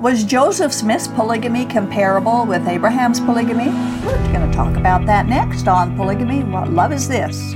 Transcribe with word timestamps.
Was 0.00 0.24
Joseph 0.24 0.74
Smith's 0.74 1.08
polygamy 1.08 1.64
comparable 1.64 2.44
with 2.44 2.68
Abraham's 2.68 3.18
polygamy? 3.18 3.70
We're 4.04 4.30
going 4.30 4.50
to 4.50 4.54
talk 4.54 4.76
about 4.76 5.06
that 5.06 5.24
next 5.24 5.68
on 5.68 5.96
Polygamy 5.96 6.44
What 6.44 6.68
Love 6.68 6.92
Is 6.92 7.08
This? 7.08 7.54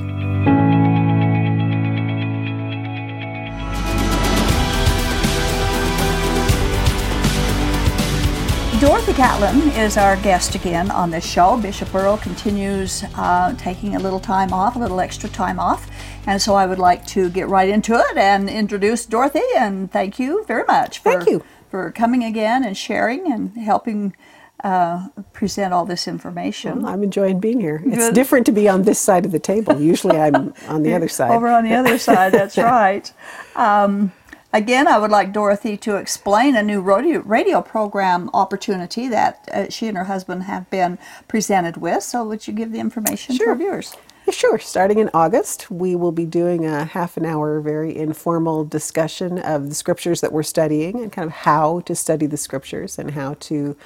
Dorothy 8.80 9.12
Catlin 9.12 9.60
is 9.72 9.98
our 9.98 10.16
guest 10.16 10.54
again 10.54 10.90
on 10.90 11.10
this 11.10 11.26
show. 11.26 11.60
Bishop 11.60 11.94
Earl 11.94 12.16
continues 12.16 13.04
uh, 13.16 13.54
taking 13.58 13.96
a 13.96 13.98
little 13.98 14.18
time 14.18 14.54
off, 14.54 14.76
a 14.76 14.78
little 14.78 15.00
extra 15.00 15.28
time 15.28 15.60
off. 15.60 15.90
And 16.26 16.40
so 16.40 16.54
I 16.54 16.64
would 16.64 16.78
like 16.78 17.06
to 17.08 17.28
get 17.28 17.48
right 17.48 17.68
into 17.68 17.96
it 17.96 18.16
and 18.16 18.48
introduce 18.48 19.04
Dorothy. 19.04 19.42
And 19.58 19.92
thank 19.92 20.18
you 20.18 20.42
very 20.46 20.64
much 20.66 21.00
thank 21.00 21.28
you. 21.28 21.44
For 21.70 21.90
coming 21.92 22.24
again 22.24 22.64
and 22.64 22.76
sharing 22.76 23.32
and 23.32 23.56
helping 23.56 24.14
uh, 24.64 25.08
present 25.32 25.72
all 25.72 25.86
this 25.86 26.06
information. 26.06 26.82
Well, 26.82 26.92
I'm 26.92 27.02
enjoying 27.02 27.40
being 27.40 27.60
here. 27.60 27.82
It's 27.86 27.96
Good. 27.96 28.14
different 28.14 28.46
to 28.46 28.52
be 28.52 28.68
on 28.68 28.82
this 28.82 29.00
side 29.00 29.24
of 29.24 29.32
the 29.32 29.38
table. 29.38 29.80
Usually 29.80 30.18
I'm 30.18 30.52
on 30.68 30.82
the 30.82 30.94
other 30.94 31.08
side. 31.18 31.30
Over 31.30 31.48
on 31.48 31.64
the 31.64 31.74
other 31.74 31.98
side, 31.98 32.32
that's 32.32 32.58
right. 32.58 33.10
Um, 33.56 34.12
Again, 34.52 34.88
I 34.88 34.98
would 34.98 35.12
like 35.12 35.32
Dorothy 35.32 35.76
to 35.76 35.94
explain 35.94 36.56
a 36.56 36.62
new 36.62 36.80
radio, 36.80 37.20
radio 37.20 37.62
program 37.62 38.28
opportunity 38.34 39.06
that 39.06 39.48
uh, 39.52 39.68
she 39.68 39.86
and 39.86 39.96
her 39.96 40.04
husband 40.04 40.42
have 40.42 40.68
been 40.70 40.98
presented 41.28 41.76
with. 41.76 42.02
So, 42.02 42.24
would 42.24 42.48
you 42.48 42.52
give 42.52 42.72
the 42.72 42.80
information 42.80 43.36
sure. 43.36 43.46
to 43.46 43.50
our 43.50 43.56
viewers? 43.56 43.94
Sure. 44.30 44.58
Starting 44.58 44.98
in 44.98 45.10
August, 45.12 45.70
we 45.70 45.96
will 45.96 46.12
be 46.12 46.24
doing 46.24 46.64
a 46.64 46.84
half 46.84 47.16
an 47.16 47.26
hour, 47.26 47.60
very 47.60 47.94
informal 47.96 48.64
discussion 48.64 49.38
of 49.38 49.68
the 49.68 49.74
scriptures 49.74 50.20
that 50.22 50.32
we're 50.32 50.42
studying 50.42 51.00
and 51.00 51.12
kind 51.12 51.26
of 51.26 51.32
how 51.32 51.80
to 51.80 51.94
study 51.94 52.26
the 52.26 52.36
scriptures 52.36 52.98
and 52.98 53.10
how 53.10 53.34
to 53.34 53.76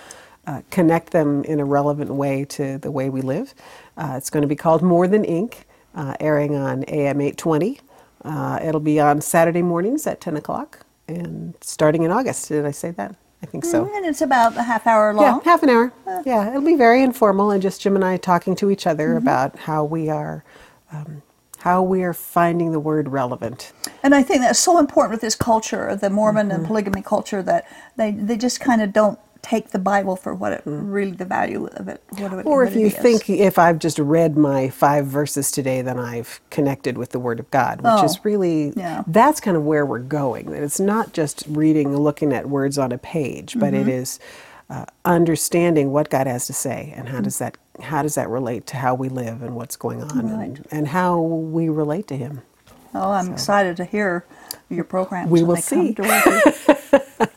uh, 0.46 0.62
connect 0.70 1.10
them 1.10 1.42
in 1.44 1.58
a 1.60 1.64
relevant 1.64 2.14
way 2.14 2.44
to 2.44 2.78
the 2.78 2.90
way 2.90 3.10
we 3.10 3.20
live. 3.20 3.54
Uh, 3.96 4.14
it's 4.16 4.30
going 4.30 4.42
to 4.42 4.48
be 4.48 4.56
called 4.56 4.82
More 4.82 5.08
Than 5.08 5.24
Ink, 5.24 5.66
uh, 5.94 6.14
airing 6.20 6.54
on 6.54 6.84
AM 6.84 7.20
820 7.20 7.80
uh, 8.24 8.58
it'll 8.62 8.80
be 8.80 8.98
on 8.98 9.20
Saturday 9.20 9.62
mornings 9.62 10.06
at 10.06 10.20
10 10.20 10.36
o'clock 10.36 10.80
and 11.06 11.54
starting 11.60 12.02
in 12.02 12.10
August. 12.10 12.48
Did 12.48 12.64
I 12.64 12.70
say 12.70 12.90
that? 12.92 13.14
I 13.44 13.46
think 13.46 13.66
so. 13.66 13.84
And 13.94 14.06
it's 14.06 14.22
about 14.22 14.56
a 14.56 14.62
half 14.62 14.86
hour 14.86 15.12
long? 15.12 15.24
Yeah, 15.26 15.40
half 15.44 15.62
an 15.62 15.68
hour. 15.68 15.92
Uh. 16.06 16.22
Yeah, 16.24 16.48
it'll 16.48 16.62
be 16.62 16.76
very 16.76 17.02
informal 17.02 17.50
and 17.50 17.60
just 17.60 17.78
Jim 17.78 17.94
and 17.94 18.02
I 18.02 18.16
talking 18.16 18.56
to 18.56 18.70
each 18.70 18.86
other 18.86 19.08
mm-hmm. 19.08 19.18
about 19.18 19.58
how 19.58 19.84
we 19.84 20.08
are. 20.08 20.44
Um, 20.90 21.22
how 21.58 21.82
we 21.82 22.02
are 22.02 22.14
finding 22.14 22.72
the 22.72 22.80
word 22.80 23.08
relevant. 23.08 23.72
And 24.02 24.14
I 24.14 24.22
think 24.22 24.40
that's 24.40 24.58
so 24.58 24.78
important 24.78 25.12
with 25.12 25.20
this 25.20 25.34
culture, 25.34 25.94
the 25.94 26.08
Mormon 26.10 26.48
mm-hmm. 26.48 26.56
and 26.56 26.66
polygamy 26.66 27.02
culture, 27.02 27.42
that 27.42 27.66
they, 27.96 28.12
they 28.12 28.36
just 28.36 28.60
kind 28.60 28.80
of 28.80 28.92
don't 28.92 29.18
take 29.44 29.70
the 29.70 29.78
Bible 29.78 30.16
for 30.16 30.34
what 30.34 30.52
it 30.52 30.62
really 30.64 31.10
the 31.10 31.26
value 31.26 31.66
of 31.66 31.86
it. 31.86 32.02
What 32.18 32.32
it 32.32 32.46
or 32.46 32.64
if 32.64 32.74
you 32.74 32.88
think 32.88 33.28
if 33.28 33.58
I've 33.58 33.78
just 33.78 33.98
read 33.98 34.38
my 34.38 34.70
five 34.70 35.06
verses 35.06 35.50
today, 35.50 35.82
then 35.82 35.98
I've 35.98 36.40
connected 36.48 36.96
with 36.96 37.10
the 37.10 37.18
Word 37.20 37.38
of 37.38 37.50
God, 37.50 37.82
which 37.82 37.92
oh, 37.92 38.04
is 38.04 38.24
really 38.24 38.72
yeah. 38.74 39.04
that's 39.06 39.40
kind 39.40 39.56
of 39.56 39.64
where 39.64 39.84
we're 39.84 39.98
going. 39.98 40.50
That 40.50 40.62
it's 40.62 40.80
not 40.80 41.12
just 41.12 41.44
reading, 41.46 41.94
looking 41.94 42.32
at 42.32 42.48
words 42.48 42.78
on 42.78 42.90
a 42.90 42.96
page, 42.96 43.58
but 43.58 43.74
mm-hmm. 43.74 43.86
it 43.86 43.88
is 43.88 44.18
uh, 44.70 44.86
understanding 45.04 45.92
what 45.92 46.08
God 46.08 46.26
has 46.26 46.46
to 46.46 46.54
say 46.54 46.94
and 46.96 47.08
how 47.08 47.16
mm-hmm. 47.16 47.24
does 47.24 47.38
that 47.38 47.58
how 47.82 48.00
does 48.02 48.14
that 48.14 48.30
relate 48.30 48.66
to 48.68 48.78
how 48.78 48.94
we 48.94 49.10
live 49.10 49.42
and 49.42 49.54
what's 49.56 49.76
going 49.76 50.02
on 50.02 50.30
right. 50.30 50.46
and, 50.46 50.66
and 50.70 50.88
how 50.88 51.20
we 51.20 51.68
relate 51.68 52.06
to 52.08 52.16
Him. 52.16 52.40
Oh, 52.94 53.10
I'm 53.10 53.26
so. 53.26 53.32
excited 53.32 53.76
to 53.76 53.84
hear 53.84 54.24
your 54.70 54.84
program. 54.84 55.28
We 55.28 55.42
will 55.42 55.56
see. 55.56 55.94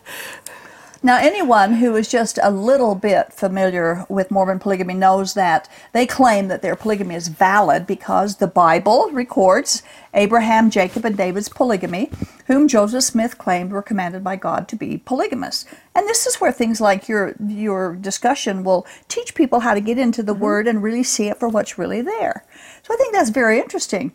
Now, 1.04 1.18
anyone 1.18 1.74
who 1.74 1.96
is 1.96 2.08
just 2.08 2.40
a 2.42 2.50
little 2.50 2.96
bit 2.96 3.32
familiar 3.32 4.06
with 4.10 4.32
Mormon 4.32 4.58
polygamy 4.58 4.96
knows 4.96 5.36
that 5.36 5.70
they 5.94 6.08
claim 6.08 6.48
that 6.48 6.64
their 6.64 6.76
polygamy 6.76 7.14
is 7.14 7.28
valid 7.28 7.86
because 7.86 8.38
the 8.38 8.48
Bible 8.48 9.10
records 9.12 9.84
Abraham, 10.14 10.72
Jacob, 10.72 11.06
and 11.06 11.16
David's 11.16 11.50
polygamy, 11.50 12.10
whom 12.48 12.68
Joseph 12.68 13.04
Smith 13.04 13.38
claimed 13.38 13.72
were 13.72 13.84
commanded 13.84 14.24
by 14.24 14.36
God 14.36 14.68
to 14.70 14.76
be 14.76 14.98
polygamous. 14.98 15.66
And 15.94 16.08
this 16.08 16.26
is 16.26 16.38
where 16.38 16.52
things 16.52 16.82
like 16.82 17.08
your 17.08 17.36
your 17.46 17.96
discussion 17.96 18.64
will 18.64 18.88
teach 19.08 19.36
people 19.36 19.60
how 19.60 19.76
to 19.76 19.82
get 19.82 20.00
into 20.00 20.24
the 20.24 20.34
mm-hmm. 20.34 20.42
Word 20.42 20.68
and 20.68 20.82
really 20.82 21.04
see 21.04 21.28
it 21.28 21.40
for 21.40 21.48
what's 21.48 21.78
really 21.78 22.02
there. 22.02 22.44
So 22.82 22.94
I 22.94 22.98
think 22.98 23.14
that's 23.14 23.30
very 23.30 23.60
interesting. 23.60 24.12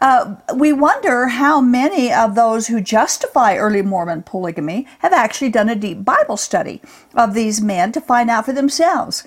Uh, 0.00 0.36
we 0.54 0.72
wonder 0.72 1.28
how 1.28 1.60
many 1.60 2.12
of 2.12 2.34
those 2.34 2.68
who 2.68 2.80
justify 2.80 3.56
early 3.56 3.82
Mormon 3.82 4.22
polygamy 4.22 4.86
have 5.00 5.12
actually 5.12 5.50
done 5.50 5.68
a 5.68 5.74
deep 5.74 6.04
Bible 6.04 6.36
study 6.36 6.80
of 7.14 7.34
these 7.34 7.60
men 7.60 7.92
to 7.92 8.00
find 8.00 8.30
out 8.30 8.44
for 8.46 8.52
themselves. 8.52 9.26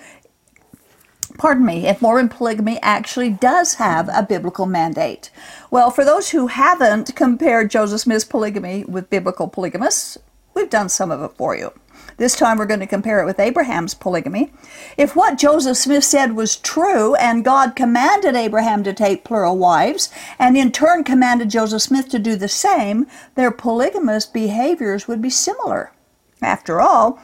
Pardon 1.37 1.65
me, 1.65 1.87
if 1.87 2.01
Mormon 2.01 2.29
polygamy 2.29 2.79
actually 2.81 3.29
does 3.29 3.75
have 3.75 4.09
a 4.09 4.23
biblical 4.23 4.65
mandate. 4.65 5.31
Well, 5.69 5.89
for 5.89 6.05
those 6.05 6.29
who 6.29 6.47
haven't 6.47 7.15
compared 7.15 7.71
Joseph 7.71 8.01
Smith's 8.01 8.25
polygamy 8.25 8.83
with 8.83 9.09
biblical 9.09 9.47
polygamists, 9.47 10.17
we've 10.53 10.69
done 10.69 10.89
some 10.89 11.11
of 11.11 11.21
it 11.23 11.35
for 11.37 11.55
you. 11.55 11.73
This 12.21 12.35
time 12.35 12.59
we're 12.59 12.67
going 12.67 12.81
to 12.81 12.85
compare 12.85 13.19
it 13.19 13.25
with 13.25 13.39
Abraham's 13.39 13.95
polygamy. 13.95 14.53
If 14.95 15.15
what 15.15 15.39
Joseph 15.39 15.75
Smith 15.75 16.03
said 16.03 16.35
was 16.35 16.55
true, 16.55 17.15
and 17.15 17.43
God 17.43 17.75
commanded 17.75 18.35
Abraham 18.35 18.83
to 18.83 18.93
take 18.93 19.23
plural 19.23 19.57
wives, 19.57 20.11
and 20.37 20.55
in 20.55 20.71
turn 20.71 21.03
commanded 21.03 21.49
Joseph 21.49 21.81
Smith 21.81 22.09
to 22.09 22.19
do 22.19 22.35
the 22.35 22.47
same, 22.47 23.07
their 23.33 23.49
polygamous 23.49 24.27
behaviors 24.27 25.07
would 25.07 25.19
be 25.19 25.31
similar. 25.31 25.93
After 26.43 26.79
all, 26.79 27.19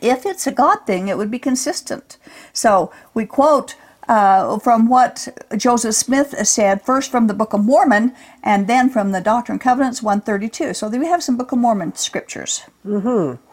if 0.00 0.24
it's 0.24 0.46
a 0.46 0.52
God 0.52 0.86
thing, 0.86 1.08
it 1.08 1.18
would 1.18 1.30
be 1.30 1.38
consistent. 1.38 2.16
So 2.54 2.90
we 3.12 3.26
quote 3.26 3.76
uh, 4.08 4.58
from 4.58 4.88
what 4.88 5.28
Joseph 5.54 5.96
Smith 5.96 6.34
said, 6.46 6.80
first 6.80 7.10
from 7.10 7.26
the 7.26 7.34
Book 7.34 7.52
of 7.52 7.62
Mormon 7.62 8.14
and 8.42 8.68
then 8.68 8.88
from 8.88 9.12
the 9.12 9.20
Doctrine 9.20 9.56
and 9.56 9.60
Covenants 9.60 10.02
132. 10.02 10.72
So 10.72 10.88
we 10.88 11.04
have 11.06 11.22
some 11.22 11.36
Book 11.36 11.52
of 11.52 11.58
Mormon 11.58 11.94
scriptures. 11.94 12.62
Mm-hmm. 12.86 13.43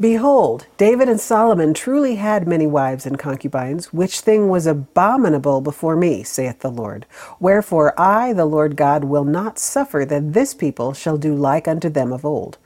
Behold, 0.00 0.66
David 0.78 1.10
and 1.10 1.20
Solomon 1.20 1.74
truly 1.74 2.14
had 2.14 2.48
many 2.48 2.66
wives 2.66 3.04
and 3.04 3.18
concubines, 3.18 3.92
which 3.92 4.20
thing 4.20 4.48
was 4.48 4.66
abominable 4.66 5.60
before 5.60 5.94
me, 5.94 6.22
saith 6.22 6.60
the 6.60 6.70
Lord. 6.70 7.04
Wherefore 7.38 7.92
I, 8.00 8.32
the 8.32 8.46
Lord 8.46 8.76
God, 8.76 9.04
will 9.04 9.26
not 9.26 9.58
suffer 9.58 10.06
that 10.06 10.32
this 10.32 10.54
people 10.54 10.94
shall 10.94 11.18
do 11.18 11.34
like 11.34 11.68
unto 11.68 11.90
them 11.90 12.14
of 12.14 12.24
old. 12.24 12.56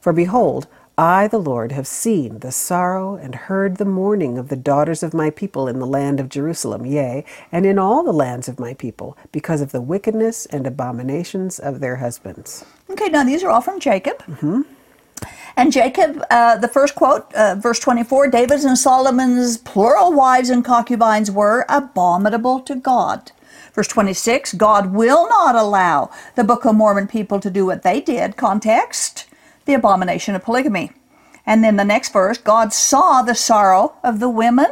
For 0.00 0.12
behold, 0.12 0.66
I, 0.98 1.28
the 1.28 1.38
Lord, 1.38 1.70
have 1.70 1.86
seen 1.86 2.40
the 2.40 2.50
sorrow 2.50 3.14
and 3.14 3.36
heard 3.36 3.76
the 3.76 3.84
mourning 3.84 4.36
of 4.36 4.48
the 4.48 4.56
daughters 4.56 5.04
of 5.04 5.14
my 5.14 5.30
people 5.30 5.68
in 5.68 5.78
the 5.78 5.86
land 5.86 6.18
of 6.18 6.28
Jerusalem, 6.28 6.84
yea, 6.84 7.24
and 7.52 7.64
in 7.64 7.78
all 7.78 8.02
the 8.02 8.12
lands 8.12 8.48
of 8.48 8.58
my 8.58 8.74
people, 8.74 9.16
because 9.30 9.60
of 9.60 9.70
the 9.70 9.80
wickedness 9.80 10.44
and 10.46 10.66
abominations 10.66 11.60
of 11.60 11.78
their 11.78 11.96
husbands. 11.96 12.64
Okay, 12.90 13.08
now 13.08 13.22
these 13.22 13.44
are 13.44 13.50
all 13.50 13.60
from 13.60 13.78
Jacob. 13.78 14.18
Mm-hmm. 14.24 14.62
And 15.56 15.72
Jacob, 15.72 16.24
uh, 16.30 16.56
the 16.56 16.68
first 16.68 16.94
quote, 16.94 17.32
uh, 17.34 17.54
verse 17.56 17.78
24 17.78 18.28
David's 18.28 18.64
and 18.64 18.78
Solomon's 18.78 19.58
plural 19.58 20.12
wives 20.12 20.50
and 20.50 20.64
concubines 20.64 21.30
were 21.30 21.66
abominable 21.68 22.60
to 22.60 22.74
God. 22.74 23.32
Verse 23.74 23.88
26 23.88 24.54
God 24.54 24.92
will 24.92 25.28
not 25.28 25.54
allow 25.54 26.10
the 26.34 26.44
Book 26.44 26.64
of 26.64 26.74
Mormon 26.74 27.06
people 27.06 27.40
to 27.40 27.50
do 27.50 27.66
what 27.66 27.82
they 27.82 28.00
did. 28.00 28.36
Context 28.36 29.26
the 29.66 29.74
abomination 29.74 30.34
of 30.34 30.42
polygamy. 30.42 30.92
And 31.46 31.64
then 31.64 31.76
the 31.76 31.84
next 31.84 32.12
verse 32.12 32.38
God 32.38 32.72
saw 32.72 33.22
the 33.22 33.34
sorrow 33.34 33.94
of 34.02 34.20
the 34.20 34.28
women 34.28 34.70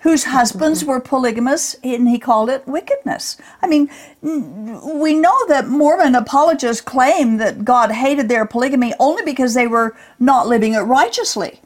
whose 0.00 0.22
mm-hmm. 0.22 0.32
husbands 0.32 0.84
were 0.84 1.00
polygamous, 1.00 1.76
and 1.82 2.08
he 2.08 2.18
called 2.18 2.50
it 2.50 2.66
wickedness. 2.66 3.36
I 3.62 3.66
mean, 3.66 3.90
we 4.22 5.14
know 5.14 5.46
that 5.48 5.68
Mormon 5.68 6.14
apologists 6.14 6.82
claim 6.82 7.36
that 7.38 7.64
God 7.64 7.92
hated 7.92 8.28
their 8.28 8.46
polygamy 8.46 8.94
only 8.98 9.22
because 9.22 9.54
they 9.54 9.66
were 9.66 9.96
not 10.18 10.46
living 10.46 10.74
it 10.74 10.80
righteously. 10.80 11.60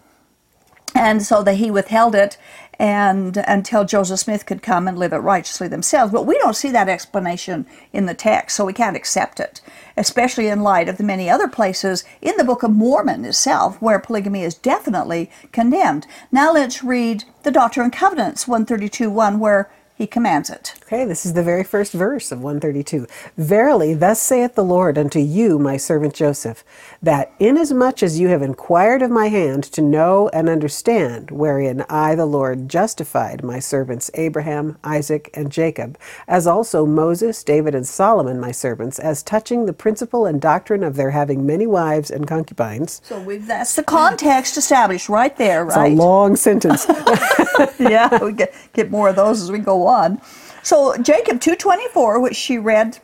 And 0.97 1.23
so 1.23 1.43
that 1.43 1.57
he 1.57 1.73
withheld 1.73 2.15
it 2.15 2.37
and 2.79 3.37
until 3.37 3.85
Joseph 3.85 4.21
Smith 4.21 4.47
could 4.47 4.63
come 4.63 4.89
and 4.89 4.99
live 4.99 5.13
it 5.13 5.19
righteously 5.19 5.69
themselves. 5.69 6.13
But 6.13 6.27
we 6.27 6.39
don't 6.39 6.57
see 6.57 6.71
that 6.71 6.89
explanation 6.89 7.67
in 7.93 8.07
the 8.07 8.15
text, 8.15 8.57
so 8.57 8.65
we 8.65 8.73
can't 8.73 8.97
accept 8.97 9.41
it, 9.41 9.61
especially 9.97 10.49
in 10.49 10.63
light 10.63 10.89
of 10.89 10.97
the 10.97 11.05
many 11.05 11.29
other 11.31 11.49
places 11.49 12.05
in 12.21 12.37
the 12.37 12.45
Book 12.45 12.63
of 12.63 12.71
Mormon 12.71 13.25
itself 13.25 13.81
where 13.81 13.99
polygamy 13.99 14.43
is 14.43 14.55
definitely 14.55 15.31
condemned. 15.53 16.07
Now 16.33 16.53
let's 16.53 16.83
read 16.83 17.25
the 17.43 17.51
Doctrine 17.51 17.85
and 17.85 17.93
Covenants 17.93 18.49
132 18.49 19.11
1, 19.11 19.39
where 19.39 19.71
he 19.97 20.09
commands 20.09 20.51
it. 20.51 20.75
Okay, 20.83 21.05
this 21.05 21.25
is 21.25 21.35
the 21.35 21.43
very 21.43 21.63
first 21.63 21.93
verse 21.93 22.33
of 22.33 22.41
132. 22.41 23.07
Verily, 23.37 23.95
thus 23.95 24.21
saith 24.21 24.57
the 24.57 24.65
Lord 24.65 24.99
unto 24.99 25.21
you, 25.21 25.57
my 25.57 25.77
servant 25.77 26.15
Joseph, 26.15 26.65
that 27.01 27.33
inasmuch 27.39 28.03
as 28.03 28.19
you 28.19 28.27
have 28.27 28.43
inquired 28.43 29.03
of 29.03 29.11
my 29.13 29.29
hand 29.29 29.63
to 29.65 29.81
know 29.81 30.29
and 30.31 30.49
understand 30.49 31.31
wherein 31.31 31.85
I, 31.89 32.17
the 32.17 32.27
Lord, 32.27 32.69
justified 32.69 33.45
my 33.45 33.61
servants 33.61 34.11
Abraham, 34.15 34.79
Isaac, 34.83 35.31
and 35.33 35.53
Jacob, 35.53 35.97
as 36.27 36.45
also 36.45 36.85
Moses, 36.85 37.45
David, 37.45 37.77
and 37.77 37.87
Solomon, 37.87 38.41
my 38.41 38.51
servants, 38.51 38.99
as 38.99 39.23
touching 39.23 39.67
the 39.67 39.73
principle 39.73 40.27
and 40.27 40.41
doctrine 40.41 40.83
of 40.83 40.97
their 40.97 41.13
having 41.13 41.47
many 41.47 41.69
wives 41.69 42.11
and 42.11 42.27
concubines. 42.27 43.01
So 43.05 43.21
we've, 43.21 43.47
that's 43.47 43.77
the 43.77 43.85
context 43.85 44.57
established 44.57 45.09
right 45.09 45.37
there, 45.37 45.65
right? 45.65 45.93
It's 45.93 46.01
a 46.01 46.03
long 46.03 46.35
sentence. 46.35 46.85
yeah, 47.79 48.23
we 48.25 48.33
get, 48.33 48.53
get 48.73 48.91
more 48.91 49.11
of 49.11 49.17
those 49.17 49.41
as 49.41 49.53
we 49.53 49.61
go 49.61 49.84
on. 49.87 50.21
So 50.63 50.97
Jacob 50.97 51.41
2:24, 51.41 52.21
which 52.21 52.37
she 52.37 52.59
read 52.59 52.99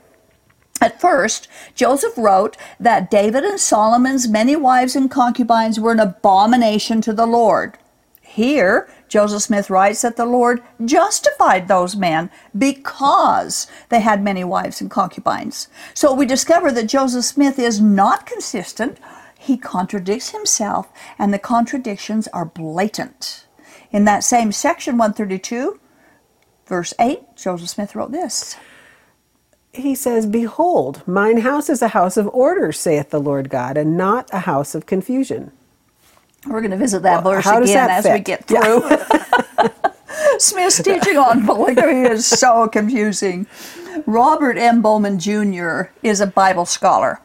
at 0.80 1.00
first, 1.00 1.46
Joseph 1.74 2.16
wrote 2.16 2.56
that 2.78 3.10
David 3.10 3.44
and 3.44 3.60
Solomon's 3.60 4.28
many 4.28 4.56
wives 4.56 4.96
and 4.96 5.10
concubines 5.10 5.78
were 5.78 5.92
an 5.92 6.00
abomination 6.00 7.00
to 7.02 7.12
the 7.12 7.26
Lord. 7.26 7.76
Here, 8.22 8.88
Joseph 9.08 9.42
Smith 9.42 9.68
writes 9.68 10.02
that 10.02 10.16
the 10.16 10.24
Lord 10.24 10.62
justified 10.84 11.66
those 11.66 11.96
men 11.96 12.30
because 12.56 13.66
they 13.88 14.00
had 14.00 14.22
many 14.22 14.44
wives 14.44 14.80
and 14.80 14.88
concubines. 14.88 15.68
So 15.94 16.14
we 16.14 16.26
discover 16.26 16.70
that 16.70 16.84
Joseph 16.84 17.24
Smith 17.24 17.58
is 17.58 17.80
not 17.80 18.26
consistent. 18.26 18.98
He 19.36 19.56
contradicts 19.56 20.30
himself, 20.30 20.88
and 21.18 21.34
the 21.34 21.38
contradictions 21.40 22.28
are 22.28 22.44
blatant. 22.44 23.46
In 23.90 24.04
that 24.04 24.22
same 24.22 24.52
section, 24.52 24.96
132, 24.96 25.80
verse 26.70 26.94
8, 27.00 27.36
Joseph 27.36 27.68
Smith 27.68 27.94
wrote 27.94 28.12
this. 28.12 28.56
He 29.72 29.94
says, 29.94 30.24
Behold, 30.24 31.02
mine 31.06 31.38
house 31.38 31.68
is 31.68 31.82
a 31.82 31.88
house 31.88 32.16
of 32.16 32.28
order, 32.28 32.72
saith 32.72 33.10
the 33.10 33.20
Lord 33.20 33.50
God, 33.50 33.76
and 33.76 33.96
not 33.96 34.30
a 34.32 34.40
house 34.40 34.74
of 34.74 34.86
confusion. 34.86 35.52
We're 36.46 36.60
going 36.60 36.70
to 36.70 36.76
visit 36.78 37.02
that 37.02 37.24
Well, 37.24 37.34
verse 37.34 37.46
again 37.46 37.90
as 37.90 38.04
fit? 38.04 38.12
we 38.14 38.20
get 38.20 38.44
through. 38.46 38.82
Smith's 40.38 40.82
teaching 40.82 41.18
on 41.18 41.44
polygamy 41.44 42.08
is 42.08 42.26
so 42.26 42.68
confusing. 42.68 43.46
Robert 44.06 44.56
M. 44.56 44.80
Bowman 44.80 45.18
Jr. 45.18 45.90
is 46.02 46.20
a 46.20 46.26
Bible 46.26 46.64
scholar, 46.66 47.20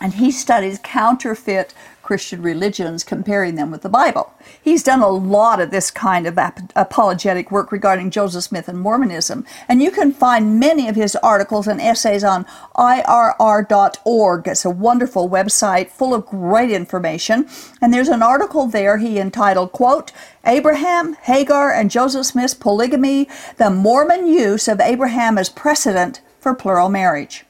and 0.00 0.14
he 0.14 0.30
studies 0.30 0.78
counterfeit 0.82 1.72
Christian 2.06 2.40
religions, 2.40 3.02
comparing 3.02 3.56
them 3.56 3.72
with 3.72 3.82
the 3.82 3.88
Bible. 3.88 4.32
He's 4.62 4.84
done 4.84 5.02
a 5.02 5.08
lot 5.08 5.60
of 5.60 5.72
this 5.72 5.90
kind 5.90 6.24
of 6.24 6.38
ap- 6.38 6.70
apologetic 6.76 7.50
work 7.50 7.72
regarding 7.72 8.12
Joseph 8.12 8.44
Smith 8.44 8.68
and 8.68 8.78
Mormonism, 8.78 9.44
and 9.68 9.82
you 9.82 9.90
can 9.90 10.12
find 10.12 10.60
many 10.60 10.88
of 10.88 10.94
his 10.94 11.16
articles 11.16 11.66
and 11.66 11.80
essays 11.80 12.22
on 12.22 12.46
IRR.org. 12.76 14.46
It's 14.46 14.64
a 14.64 14.70
wonderful 14.70 15.28
website 15.28 15.90
full 15.90 16.14
of 16.14 16.26
great 16.26 16.70
information, 16.70 17.48
and 17.82 17.92
there's 17.92 18.06
an 18.06 18.22
article 18.22 18.68
there 18.68 18.98
he 18.98 19.18
entitled, 19.18 19.72
quote, 19.72 20.12
Abraham, 20.44 21.14
Hagar, 21.14 21.72
and 21.72 21.90
Joseph 21.90 22.26
Smith's 22.26 22.54
polygamy, 22.54 23.28
the 23.56 23.68
Mormon 23.68 24.28
use 24.28 24.68
of 24.68 24.80
Abraham 24.80 25.38
as 25.38 25.48
precedent 25.48 26.20
for 26.38 26.54
plural 26.54 26.88
marriage. 26.88 27.44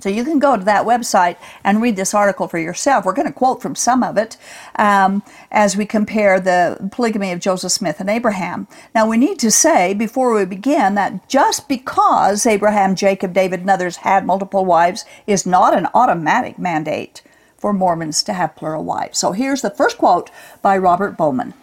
So 0.00 0.08
you 0.08 0.24
can 0.24 0.38
go 0.38 0.56
to 0.56 0.64
that 0.64 0.86
website 0.86 1.36
and 1.64 1.82
read 1.82 1.96
this 1.96 2.14
article 2.14 2.48
for 2.48 2.58
yourself. 2.58 3.04
We're 3.04 3.12
going 3.12 3.28
to 3.28 3.32
quote 3.32 3.62
from 3.62 3.74
some 3.74 4.02
of 4.02 4.16
it 4.16 4.36
um, 4.76 5.22
as 5.50 5.76
we 5.76 5.86
compare 5.86 6.40
the 6.40 6.90
polygamy 6.92 7.32
of 7.32 7.40
Joseph 7.40 7.72
Smith 7.72 8.00
and 8.00 8.10
Abraham. 8.10 8.66
Now, 8.94 9.08
we 9.08 9.16
need 9.16 9.38
to 9.40 9.50
say 9.50 9.94
before 9.94 10.34
we 10.34 10.44
begin 10.44 10.94
that 10.94 11.28
just 11.28 11.68
because 11.68 12.46
Abraham, 12.46 12.94
Jacob, 12.94 13.32
David, 13.32 13.60
and 13.60 13.70
others 13.70 13.96
had 13.96 14.26
multiple 14.26 14.64
wives 14.64 15.04
is 15.26 15.46
not 15.46 15.76
an 15.76 15.88
automatic 15.94 16.58
mandate 16.58 17.22
for 17.58 17.72
Mormons 17.72 18.22
to 18.22 18.32
have 18.32 18.56
plural 18.56 18.84
wives. 18.84 19.18
So 19.18 19.32
here's 19.32 19.60
the 19.60 19.70
first 19.70 19.98
quote 19.98 20.30
by 20.62 20.78
Robert 20.78 21.16
Bowman. 21.16 21.54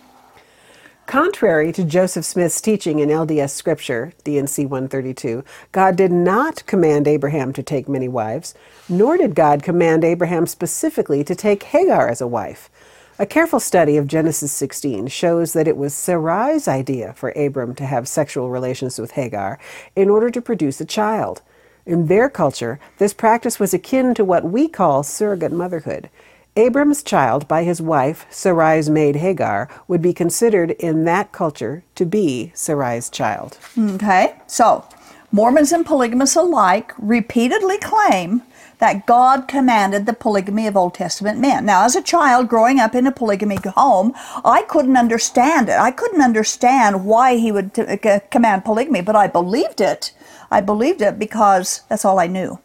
Contrary 1.08 1.72
to 1.72 1.86
Joseph 1.86 2.26
Smith's 2.26 2.60
teaching 2.60 3.00
in 3.00 3.08
LDS 3.08 3.52
Scripture, 3.52 4.12
D&C 4.26 4.66
132, 4.66 5.42
God 5.72 5.96
did 5.96 6.12
not 6.12 6.66
command 6.66 7.08
Abraham 7.08 7.54
to 7.54 7.64
take 7.64 7.88
many 7.88 8.10
wives, 8.10 8.54
nor 8.90 9.16
did 9.16 9.34
God 9.34 9.64
command 9.64 10.04
Abraham 10.04 10.46
specifically 10.46 11.24
to 11.24 11.34
take 11.34 11.64
Hagar 11.64 12.10
as 12.10 12.20
a 12.20 12.28
wife. 12.28 12.70
A 13.18 13.26
careful 13.26 13.62
study 13.62 13.96
of 13.96 14.06
Genesis 14.06 14.52
16 14.52 15.08
shows 15.08 15.54
that 15.54 15.66
it 15.66 15.78
was 15.78 15.94
Sarai's 15.94 16.68
idea 16.68 17.14
for 17.14 17.30
Abram 17.38 17.74
to 17.76 17.86
have 17.86 18.10
sexual 18.10 18.50
relations 18.50 19.00
with 19.00 19.12
Hagar 19.12 19.58
in 19.96 20.10
order 20.10 20.30
to 20.30 20.42
produce 20.42 20.82
a 20.82 20.86
child. 20.86 21.42
In 21.86 22.08
their 22.08 22.30
culture, 22.30 22.82
this 22.98 23.14
practice 23.14 23.62
was 23.62 23.74
akin 23.74 24.14
to 24.16 24.26
what 24.26 24.44
we 24.44 24.68
call 24.68 25.04
surrogate 25.04 25.54
motherhood. 25.54 26.10
Abram's 26.58 27.04
child 27.04 27.48
by 27.48 27.64
his 27.64 27.82
wife, 27.82 28.26
Sarai's 28.32 28.90
maid 28.90 29.18
Hagar, 29.18 29.70
would 29.88 30.02
be 30.02 30.12
considered 30.12 30.72
in 30.72 31.06
that 31.06 31.32
culture 31.32 31.84
to 31.96 32.06
be 32.06 32.52
Sarai's 32.56 33.10
child. 33.10 33.58
Okay, 33.78 34.36
so 34.48 34.84
Mormons 35.32 35.72
and 35.72 35.86
polygamists 35.86 36.36
alike 36.36 36.94
repeatedly 36.98 37.78
claim 37.78 38.42
that 38.80 39.06
God 39.06 39.48
commanded 39.48 40.06
the 40.06 40.14
polygamy 40.14 40.68
of 40.68 40.78
Old 40.78 40.94
Testament 40.94 41.40
men. 41.40 41.66
Now, 41.66 41.86
as 41.86 41.96
a 41.96 42.02
child 42.02 42.48
growing 42.48 42.80
up 42.80 42.96
in 42.96 43.08
a 43.08 43.12
polygamy 43.12 43.58
home, 43.76 44.14
I 44.46 44.64
couldn't 44.64 44.98
understand 44.98 45.70
it. 45.70 45.80
I 45.80 45.92
couldn't 45.92 46.22
understand 46.22 47.06
why 47.06 47.38
he 47.38 47.52
would 47.52 47.74
t- 47.74 47.86
c- 48.04 48.20
command 48.32 48.66
polygamy, 48.66 49.02
but 49.02 49.16
I 49.16 49.28
believed 49.28 49.82
it. 49.82 50.12
I 50.50 50.62
believed 50.62 51.02
it 51.02 51.20
because 51.20 51.82
that's 51.90 52.06
all 52.06 52.20
I 52.20 52.28
knew. 52.28 52.60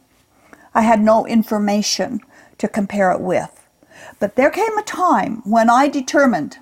I 0.74 0.82
had 0.82 1.00
no 1.00 1.26
information 1.26 2.20
to 2.58 2.68
compare 2.68 3.10
it 3.12 3.20
with. 3.20 3.61
But 4.18 4.36
there 4.36 4.50
came 4.50 4.76
a 4.78 4.82
time 4.82 5.42
when 5.44 5.68
I 5.70 5.88
determined 5.88 6.58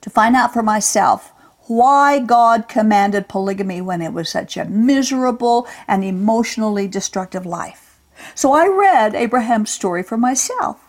to 0.00 0.10
find 0.10 0.36
out 0.36 0.52
for 0.52 0.62
myself 0.62 1.32
why 1.66 2.18
God 2.18 2.68
commanded 2.68 3.28
polygamy 3.28 3.80
when 3.80 4.02
it 4.02 4.12
was 4.12 4.28
such 4.28 4.56
a 4.56 4.64
miserable 4.64 5.66
and 5.86 6.04
emotionally 6.04 6.88
destructive 6.88 7.46
life. 7.46 8.00
So 8.34 8.52
I 8.52 8.66
read 8.66 9.14
Abraham's 9.14 9.70
story 9.70 10.02
for 10.02 10.16
myself. 10.16 10.80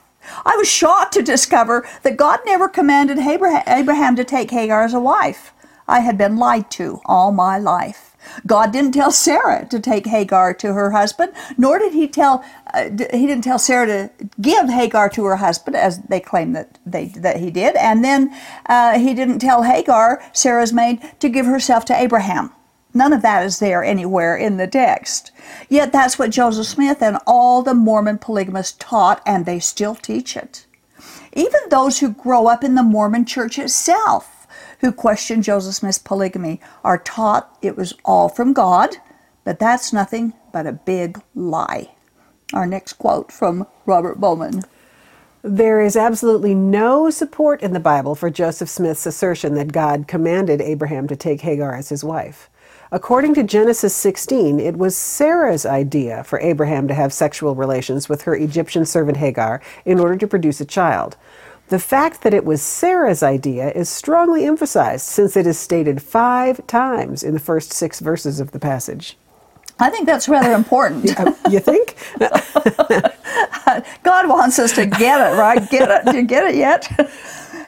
I 0.45 0.55
was 0.55 0.67
shocked 0.69 1.13
to 1.13 1.21
discover 1.21 1.87
that 2.03 2.17
God 2.17 2.39
never 2.45 2.67
commanded 2.67 3.19
Abraham 3.19 4.15
to 4.15 4.23
take 4.23 4.51
Hagar 4.51 4.83
as 4.83 4.93
a 4.93 4.99
wife. 4.99 5.53
I 5.87 5.99
had 5.99 6.17
been 6.17 6.37
lied 6.37 6.71
to 6.71 7.01
all 7.05 7.31
my 7.31 7.57
life. 7.57 8.12
God 8.45 8.71
didn't 8.71 8.93
tell 8.93 9.11
Sarah 9.11 9.65
to 9.69 9.79
take 9.79 10.05
Hagar 10.05 10.53
to 10.55 10.73
her 10.73 10.91
husband, 10.91 11.33
nor 11.57 11.79
did 11.79 11.93
he 11.93 12.07
tell 12.07 12.43
uh, 12.73 12.89
he 12.89 13.27
didn't 13.27 13.43
tell 13.43 13.59
Sarah 13.59 13.85
to 13.85 14.09
give 14.41 14.69
Hagar 14.69 15.09
to 15.09 15.25
her 15.25 15.37
husband, 15.37 15.75
as 15.75 15.99
they 15.99 16.19
claim 16.19 16.53
that 16.53 16.79
they 16.85 17.05
that 17.07 17.37
he 17.37 17.51
did. 17.51 17.75
And 17.75 18.03
then 18.03 18.35
uh, 18.67 18.99
he 18.99 19.13
didn't 19.13 19.39
tell 19.39 19.63
Hagar, 19.63 20.23
Sarah's 20.33 20.73
maid, 20.73 21.01
to 21.19 21.29
give 21.29 21.45
herself 21.45 21.85
to 21.85 21.95
Abraham. 21.95 22.51
None 22.93 23.13
of 23.13 23.23
that 23.23 23.43
is 23.43 23.59
there 23.59 23.83
anywhere 23.83 24.37
in 24.37 24.57
the 24.57 24.67
text. 24.67 25.31
Yet 25.67 25.91
that's 25.91 26.19
what 26.19 26.29
Joseph 26.29 26.67
Smith 26.67 27.01
and 27.01 27.17
all 27.25 27.63
the 27.63 27.73
Mormon 27.73 28.19
polygamists 28.19 28.77
taught, 28.77 29.21
and 29.25 29.45
they 29.45 29.59
still 29.59 29.95
teach 29.95 30.37
it. 30.37 30.67
Even 31.33 31.59
those 31.69 31.99
who 31.99 32.09
grow 32.09 32.47
up 32.47 32.63
in 32.63 32.75
the 32.75 32.83
Mormon 32.83 33.25
church 33.25 33.57
itself 33.57 34.32
who 34.79 34.91
question 34.91 35.41
Joseph 35.41 35.75
Smith's 35.75 35.97
polygamy 35.97 36.59
are 36.83 36.97
taught 36.97 37.57
it 37.61 37.77
was 37.77 37.93
all 38.05 38.29
from 38.29 38.53
God, 38.53 38.97
but 39.43 39.59
that's 39.59 39.93
nothing 39.93 40.33
but 40.51 40.67
a 40.67 40.73
big 40.73 41.21
lie. 41.35 41.91
Our 42.53 42.65
next 42.65 42.93
quote 42.93 43.31
from 43.31 43.67
Robert 43.85 44.19
Bowman. 44.19 44.63
There 45.41 45.81
is 45.81 45.97
absolutely 45.97 46.55
no 46.55 47.09
support 47.09 47.61
in 47.61 47.73
the 47.73 47.79
Bible 47.79 48.15
for 48.15 48.29
Joseph 48.29 48.69
Smith's 48.69 49.05
assertion 49.05 49.55
that 49.55 49.73
God 49.73 50.07
commanded 50.07 50.61
Abraham 50.61 51.05
to 51.09 51.17
take 51.17 51.41
Hagar 51.41 51.75
as 51.75 51.89
his 51.89 52.01
wife. 52.01 52.49
According 52.93 53.33
to 53.33 53.43
Genesis 53.43 53.95
16, 53.95 54.59
it 54.59 54.77
was 54.77 54.95
Sarah's 54.95 55.65
idea 55.65 56.23
for 56.23 56.39
Abraham 56.39 56.87
to 56.87 56.93
have 56.93 57.11
sexual 57.11 57.55
relations 57.55 58.07
with 58.07 58.21
her 58.21 58.35
Egyptian 58.35 58.85
servant 58.85 59.17
Hagar 59.17 59.61
in 59.83 59.99
order 59.99 60.15
to 60.15 60.27
produce 60.27 60.61
a 60.61 60.65
child. 60.65 61.17
The 61.69 61.79
fact 61.79 62.21
that 62.23 62.33
it 62.33 62.45
was 62.45 62.61
Sarah's 62.61 63.23
idea 63.23 63.71
is 63.71 63.89
strongly 63.89 64.45
emphasized 64.45 65.05
since 65.05 65.35
it 65.35 65.47
is 65.47 65.57
stated 65.57 66.01
five 66.01 66.65
times 66.67 67.23
in 67.23 67.33
the 67.33 67.39
first 67.39 67.73
six 67.73 67.99
verses 67.99 68.39
of 68.39 68.51
the 68.51 68.59
passage. 68.59 69.17
I 69.79 69.89
think 69.89 70.05
that's 70.05 70.29
rather 70.29 70.53
important. 70.55 71.05
You 71.49 71.59
think? 71.59 71.95
God 74.03 74.29
wants 74.29 74.59
us 74.59 74.73
to 74.73 74.85
get 74.85 75.31
it, 75.31 75.35
right? 75.37 75.67
Get 75.69 75.89
it. 75.89 76.11
Do 76.11 76.17
you 76.17 76.23
get 76.23 76.43
it 76.45 76.55
yet? 76.55 76.87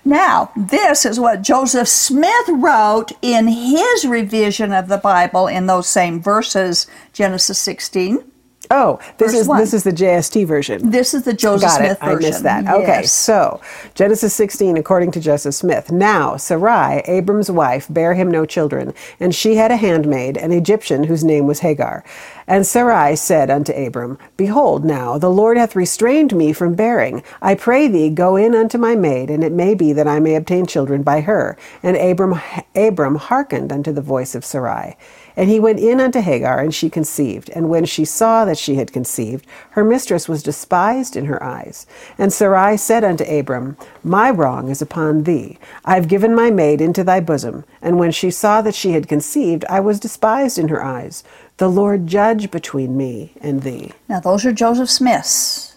Now, 0.07 0.51
this 0.55 1.03
is 1.03 1.19
what 1.19 1.41
Joseph 1.41 1.87
Smith 1.87 2.47
wrote 2.49 3.11
in 3.23 3.47
his 3.47 4.05
revision 4.05 4.71
of 4.71 4.87
the 4.87 4.99
Bible 4.99 5.47
in 5.47 5.65
those 5.65 5.89
same 5.89 6.21
verses, 6.21 6.85
Genesis 7.11 7.57
16. 7.57 8.23
Oh, 8.71 8.99
this 9.17 9.31
Verse 9.31 9.41
is 9.41 9.47
one. 9.47 9.59
this 9.59 9.73
is 9.73 9.83
the 9.83 9.91
JST 9.91 10.45
version. 10.47 10.89
This 10.89 11.13
is 11.13 11.23
the 11.23 11.33
Joseph 11.33 11.69
Got 11.69 11.77
Smith 11.77 11.97
it. 12.01 12.05
version. 12.05 12.25
I 12.25 12.29
missed 12.29 12.43
that. 12.43 12.67
Okay, 12.67 12.87
Yes. 13.01 13.11
so 13.11 13.61
Genesis 13.93 14.33
16, 14.33 14.77
according 14.77 15.11
to 15.11 15.19
Joseph 15.19 15.55
Smith. 15.55 15.91
Now 15.91 16.37
Sarai, 16.37 17.01
Abram's 17.05 17.51
wife, 17.51 17.87
bare 17.89 18.13
him 18.13 18.29
no 18.31 18.45
children, 18.45 18.93
and 19.19 19.33
she 19.35 19.55
had 19.55 19.71
a 19.71 19.77
handmaid, 19.77 20.37
an 20.37 20.51
Egyptian, 20.51 21.05
whose 21.05 21.23
name 21.23 21.47
was 21.47 21.59
Hagar. 21.59 22.03
And 22.47 22.65
Sarai 22.65 23.15
said 23.15 23.49
unto 23.49 23.73
Abram, 23.73 24.17
Behold, 24.37 24.85
now 24.85 25.17
the 25.17 25.31
Lord 25.31 25.57
hath 25.57 25.75
restrained 25.75 26.35
me 26.35 26.53
from 26.53 26.75
bearing. 26.75 27.23
I 27.41 27.55
pray 27.55 27.87
thee, 27.87 28.09
go 28.09 28.35
in 28.35 28.53
unto 28.53 28.77
my 28.77 28.95
maid, 28.95 29.29
and 29.31 29.43
it 29.43 29.51
may 29.51 29.73
be 29.73 29.93
that 29.93 30.07
I 30.07 30.19
may 30.19 30.35
obtain 30.35 30.65
children 30.67 31.01
by 31.01 31.21
her. 31.21 31.57
And 31.81 31.97
Abram, 31.97 32.39
Abram 32.75 33.15
hearkened 33.15 33.71
unto 33.71 33.91
the 33.91 34.01
voice 34.01 34.35
of 34.35 34.45
Sarai. 34.45 34.95
And 35.37 35.49
he 35.49 35.59
went 35.59 35.79
in 35.79 35.99
unto 35.99 36.21
Hagar, 36.21 36.59
and 36.59 36.73
she 36.73 36.89
conceived. 36.89 37.49
And 37.49 37.69
when 37.69 37.85
she 37.85 38.05
saw 38.05 38.45
that 38.45 38.57
she 38.57 38.75
had 38.75 38.93
conceived, 38.93 39.45
her 39.71 39.83
mistress 39.83 40.29
was 40.29 40.43
despised 40.43 41.15
in 41.15 41.25
her 41.25 41.41
eyes. 41.43 41.85
And 42.17 42.31
Sarai 42.31 42.77
said 42.77 43.03
unto 43.03 43.23
Abram, 43.23 43.77
My 44.03 44.29
wrong 44.29 44.69
is 44.69 44.81
upon 44.81 45.23
thee. 45.23 45.57
I 45.83 45.95
have 45.95 46.07
given 46.07 46.33
my 46.33 46.51
maid 46.51 46.81
into 46.81 47.03
thy 47.03 47.19
bosom. 47.19 47.65
And 47.81 47.99
when 47.99 48.11
she 48.11 48.31
saw 48.31 48.61
that 48.61 48.75
she 48.75 48.91
had 48.91 49.07
conceived, 49.07 49.65
I 49.69 49.79
was 49.79 49.99
despised 49.99 50.57
in 50.57 50.69
her 50.69 50.83
eyes. 50.83 51.23
The 51.57 51.69
Lord 51.69 52.07
judge 52.07 52.51
between 52.51 52.97
me 52.97 53.33
and 53.41 53.61
thee. 53.63 53.91
Now, 54.07 54.19
those 54.19 54.45
are 54.45 54.51
Joseph 54.51 54.89
Smith's 54.89 55.75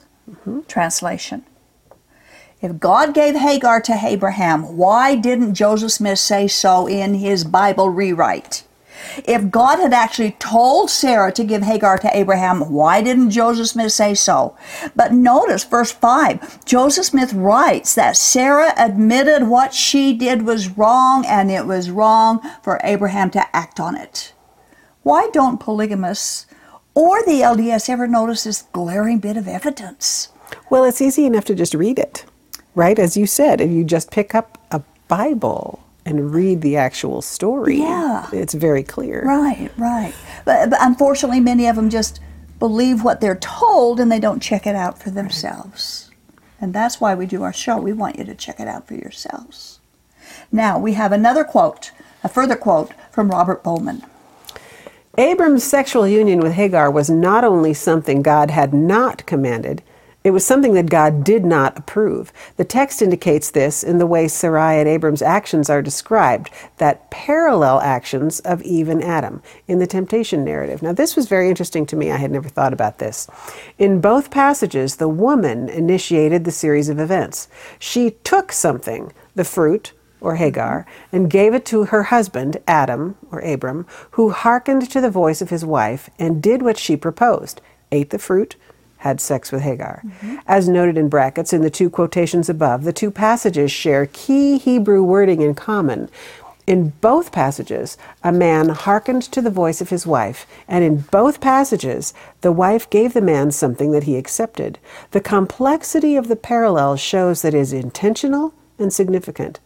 translation. 0.68 1.44
If 2.60 2.80
God 2.80 3.14
gave 3.14 3.36
Hagar 3.36 3.80
to 3.82 4.00
Abraham, 4.02 4.76
why 4.76 5.14
didn't 5.14 5.54
Joseph 5.54 5.92
Smith 5.92 6.18
say 6.18 6.48
so 6.48 6.88
in 6.88 7.14
his 7.14 7.44
Bible 7.44 7.90
rewrite? 7.90 8.64
If 9.24 9.50
God 9.50 9.78
had 9.78 9.92
actually 9.92 10.32
told 10.32 10.90
Sarah 10.90 11.32
to 11.32 11.44
give 11.44 11.62
Hagar 11.62 11.98
to 11.98 12.16
Abraham, 12.16 12.70
why 12.72 13.02
didn't 13.02 13.30
Joseph 13.30 13.68
Smith 13.68 13.92
say 13.92 14.14
so? 14.14 14.56
But 14.94 15.12
notice 15.12 15.64
verse 15.64 15.92
5 15.92 16.64
Joseph 16.64 17.06
Smith 17.06 17.32
writes 17.32 17.94
that 17.94 18.16
Sarah 18.16 18.72
admitted 18.76 19.48
what 19.48 19.74
she 19.74 20.12
did 20.12 20.42
was 20.42 20.76
wrong 20.76 21.24
and 21.26 21.50
it 21.50 21.66
was 21.66 21.90
wrong 21.90 22.40
for 22.62 22.80
Abraham 22.84 23.30
to 23.30 23.56
act 23.56 23.80
on 23.80 23.96
it. 23.96 24.32
Why 25.02 25.28
don't 25.32 25.60
polygamists 25.60 26.46
or 26.94 27.22
the 27.22 27.40
LDS 27.40 27.88
ever 27.88 28.06
notice 28.06 28.44
this 28.44 28.62
glaring 28.72 29.18
bit 29.18 29.36
of 29.36 29.48
evidence? 29.48 30.30
Well, 30.70 30.84
it's 30.84 31.00
easy 31.00 31.24
enough 31.26 31.44
to 31.46 31.54
just 31.54 31.74
read 31.74 31.98
it, 31.98 32.24
right? 32.74 32.98
As 32.98 33.16
you 33.16 33.26
said, 33.26 33.60
if 33.60 33.70
you 33.70 33.84
just 33.84 34.10
pick 34.10 34.34
up 34.34 34.58
a 34.70 34.82
Bible 35.08 35.82
and 36.08 36.32
read 36.34 36.62
the 36.62 36.76
actual 36.76 37.20
story, 37.22 37.78
Yeah. 37.78 38.26
it's 38.32 38.54
very 38.54 38.82
clear. 38.82 39.22
Right, 39.24 39.70
right. 39.76 40.14
But, 40.44 40.70
but 40.70 40.78
unfortunately, 40.80 41.40
many 41.40 41.66
of 41.66 41.76
them 41.76 41.90
just 41.90 42.20
believe 42.58 43.04
what 43.04 43.20
they're 43.20 43.36
told 43.36 44.00
and 44.00 44.10
they 44.10 44.18
don't 44.18 44.40
check 44.40 44.66
it 44.66 44.74
out 44.74 44.98
for 45.00 45.10
themselves. 45.10 46.10
And 46.60 46.74
that's 46.74 47.00
why 47.00 47.14
we 47.14 47.26
do 47.26 47.42
our 47.42 47.52
show. 47.52 47.76
We 47.78 47.92
want 47.92 48.18
you 48.18 48.24
to 48.24 48.34
check 48.34 48.58
it 48.58 48.66
out 48.66 48.88
for 48.88 48.94
yourselves. 48.94 49.80
Now, 50.50 50.78
we 50.78 50.94
have 50.94 51.12
another 51.12 51.44
quote, 51.44 51.92
a 52.24 52.28
further 52.28 52.56
quote 52.56 52.92
from 53.12 53.30
Robert 53.30 53.62
Bowman. 53.62 54.02
Abram's 55.16 55.64
sexual 55.64 56.06
union 56.08 56.40
with 56.40 56.52
Hagar 56.52 56.90
was 56.90 57.10
not 57.10 57.44
only 57.44 57.74
something 57.74 58.22
God 58.22 58.50
had 58.50 58.72
not 58.72 59.26
commanded, 59.26 59.82
it 60.28 60.32
was 60.32 60.44
something 60.44 60.74
that 60.74 60.90
God 60.90 61.24
did 61.24 61.46
not 61.46 61.78
approve. 61.78 62.34
The 62.58 62.64
text 62.64 63.00
indicates 63.00 63.50
this 63.50 63.82
in 63.82 63.96
the 63.96 64.06
way 64.06 64.28
Sarai 64.28 64.78
and 64.78 64.86
Abram's 64.86 65.22
actions 65.22 65.70
are 65.70 65.80
described, 65.80 66.50
that 66.76 67.10
parallel 67.10 67.80
actions 67.80 68.38
of 68.40 68.60
Eve 68.60 68.90
and 68.90 69.02
Adam 69.02 69.42
in 69.66 69.78
the 69.78 69.86
temptation 69.86 70.44
narrative. 70.44 70.82
Now, 70.82 70.92
this 70.92 71.16
was 71.16 71.28
very 71.28 71.48
interesting 71.48 71.86
to 71.86 71.96
me. 71.96 72.10
I 72.10 72.18
had 72.18 72.30
never 72.30 72.50
thought 72.50 72.74
about 72.74 72.98
this. 72.98 73.26
In 73.78 74.02
both 74.02 74.30
passages, 74.30 74.96
the 74.96 75.08
woman 75.08 75.70
initiated 75.70 76.44
the 76.44 76.50
series 76.50 76.90
of 76.90 77.00
events. 77.00 77.48
She 77.78 78.10
took 78.22 78.52
something, 78.52 79.14
the 79.34 79.46
fruit, 79.46 79.94
or 80.20 80.36
Hagar, 80.36 80.84
and 81.10 81.30
gave 81.30 81.54
it 81.54 81.64
to 81.66 81.84
her 81.84 82.02
husband, 82.02 82.58
Adam, 82.66 83.16
or 83.32 83.40
Abram, 83.40 83.86
who 84.10 84.28
hearkened 84.28 84.90
to 84.90 85.00
the 85.00 85.10
voice 85.10 85.40
of 85.40 85.48
his 85.48 85.64
wife 85.64 86.10
and 86.18 86.42
did 86.42 86.60
what 86.60 86.76
she 86.76 86.98
proposed 86.98 87.62
ate 87.90 88.10
the 88.10 88.18
fruit, 88.18 88.56
had 88.98 89.20
sex 89.20 89.50
with 89.50 89.62
Hagar. 89.62 90.02
Mm-hmm. 90.04 90.36
As 90.46 90.68
noted 90.68 90.96
in 90.98 91.08
brackets 91.08 91.52
in 91.52 91.62
the 91.62 91.70
two 91.70 91.88
quotations 91.90 92.48
above, 92.48 92.84
the 92.84 92.92
two 92.92 93.10
passages 93.10 93.70
share 93.72 94.06
key 94.12 94.58
Hebrew 94.58 95.02
wording 95.02 95.40
in 95.40 95.54
common. 95.54 96.08
In 96.66 96.92
both 97.00 97.32
passages, 97.32 97.96
a 98.22 98.30
man 98.30 98.68
hearkened 98.68 99.22
to 99.22 99.40
the 99.40 99.50
voice 99.50 99.80
of 99.80 99.88
his 99.88 100.06
wife, 100.06 100.46
and 100.68 100.84
in 100.84 100.98
both 101.10 101.40
passages, 101.40 102.12
the 102.42 102.52
wife 102.52 102.90
gave 102.90 103.14
the 103.14 103.22
man 103.22 103.52
something 103.52 103.90
that 103.92 104.02
he 104.02 104.16
accepted. 104.16 104.78
The 105.12 105.22
complexity 105.22 106.14
of 106.14 106.28
the 106.28 106.36
parallel 106.36 106.96
shows 106.96 107.40
that 107.40 107.54
it 107.54 107.58
is 107.58 107.72
intentional 107.72 108.52
and 108.78 108.92
significant. 108.92 109.60